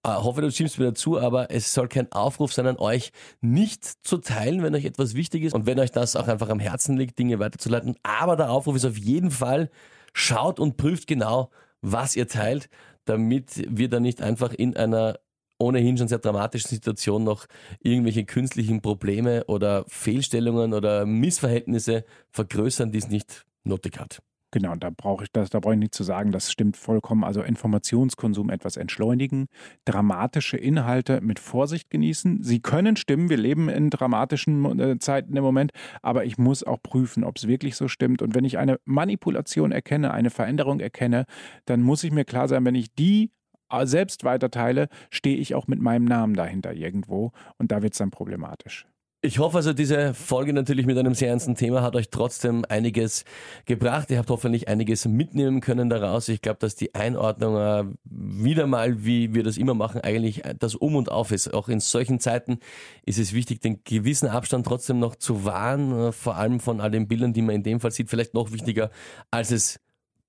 [0.03, 3.83] äh, hoffe, du stimmst mir dazu, aber es soll kein Aufruf sein an euch, nicht
[3.83, 6.97] zu teilen, wenn euch etwas wichtig ist und wenn euch das auch einfach am Herzen
[6.97, 7.95] liegt, Dinge weiterzuleiten.
[8.03, 9.69] Aber der Aufruf ist auf jeden Fall,
[10.13, 11.51] schaut und prüft genau,
[11.81, 12.69] was ihr teilt,
[13.05, 15.19] damit wir da nicht einfach in einer
[15.59, 17.45] ohnehin schon sehr dramatischen Situation noch
[17.79, 24.21] irgendwelche künstlichen Probleme oder Fehlstellungen oder Missverhältnisse vergrößern, die es nicht nötig hat.
[24.53, 27.23] Genau, da brauche ich das, da brauche ich nicht zu sagen, das stimmt vollkommen.
[27.23, 29.47] Also Informationskonsum etwas entschleunigen,
[29.83, 32.43] dramatische Inhalte mit Vorsicht genießen.
[32.43, 35.71] Sie können stimmen, wir leben in dramatischen äh, Zeiten im Moment,
[36.03, 38.21] aber ich muss auch prüfen, ob es wirklich so stimmt.
[38.21, 41.25] Und wenn ich eine Manipulation erkenne, eine Veränderung erkenne,
[41.65, 43.31] dann muss ich mir klar sein, wenn ich die
[43.71, 47.97] äh, selbst weiterteile, stehe ich auch mit meinem Namen dahinter irgendwo und da wird es
[47.97, 48.85] dann problematisch.
[49.25, 53.23] Ich hoffe also, diese Folge natürlich mit einem sehr ernsten Thema hat euch trotzdem einiges
[53.63, 54.11] gebracht.
[54.11, 56.27] Ihr habt hoffentlich einiges mitnehmen können daraus.
[56.27, 60.75] Ich glaube, dass die Einordnung äh, wieder mal, wie wir das immer machen, eigentlich das
[60.75, 61.53] Um und Auf ist.
[61.53, 62.59] Auch in solchen Zeiten
[63.05, 66.91] ist es wichtig, den gewissen Abstand trotzdem noch zu wahren, äh, vor allem von all
[66.91, 68.91] den Bildern, die man in dem Fall sieht, vielleicht noch wichtiger,
[69.31, 69.79] als es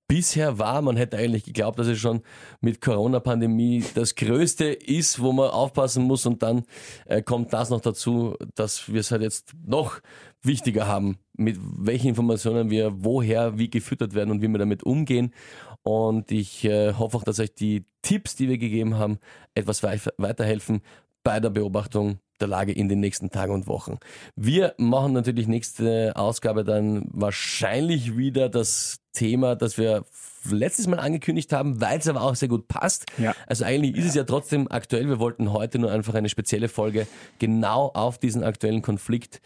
[0.07, 0.81] bisher war.
[0.81, 2.21] Man hätte eigentlich geglaubt, dass es schon
[2.61, 6.25] mit Corona-Pandemie das Größte ist, wo man aufpassen muss.
[6.25, 6.63] Und dann
[7.05, 9.99] äh, kommt das noch dazu, dass wir es halt jetzt noch
[10.41, 15.33] wichtiger haben, mit welchen Informationen wir woher wie gefüttert werden und wie wir damit umgehen.
[15.83, 19.19] Und ich äh, hoffe auch, dass euch die Tipps, die wir gegeben haben,
[19.53, 20.81] etwas weiterhelfen
[21.25, 23.97] bei der Beobachtung der Lage in den nächsten Tagen und Wochen.
[24.35, 30.05] Wir machen natürlich nächste Ausgabe dann wahrscheinlich wieder das Thema, das wir
[30.49, 33.05] letztes Mal angekündigt haben, weil es aber auch sehr gut passt.
[33.17, 33.33] Ja.
[33.47, 34.09] Also eigentlich ist ja.
[34.09, 35.07] es ja trotzdem aktuell.
[35.07, 37.07] Wir wollten heute nur einfach eine spezielle Folge
[37.39, 39.41] genau auf diesen aktuellen Konflikt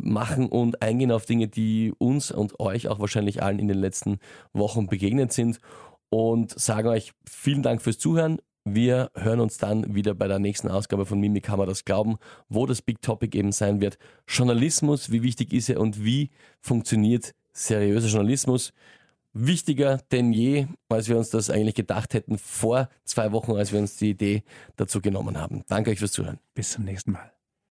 [0.00, 4.18] machen und eingehen auf Dinge, die uns und euch auch wahrscheinlich allen in den letzten
[4.54, 5.60] Wochen begegnet sind
[6.08, 8.38] und sagen euch vielen Dank fürs Zuhören.
[8.74, 12.16] Wir hören uns dann wieder bei der nächsten Ausgabe von Mimik kann man das glauben,
[12.48, 13.98] wo das Big Topic eben sein wird.
[14.26, 18.72] Journalismus, wie wichtig ist er und wie funktioniert seriöser Journalismus?
[19.32, 23.78] Wichtiger denn je, als wir uns das eigentlich gedacht hätten vor zwei Wochen, als wir
[23.78, 24.42] uns die Idee
[24.76, 25.64] dazu genommen haben.
[25.68, 26.38] Danke euch fürs Zuhören.
[26.54, 27.37] Bis zum nächsten Mal.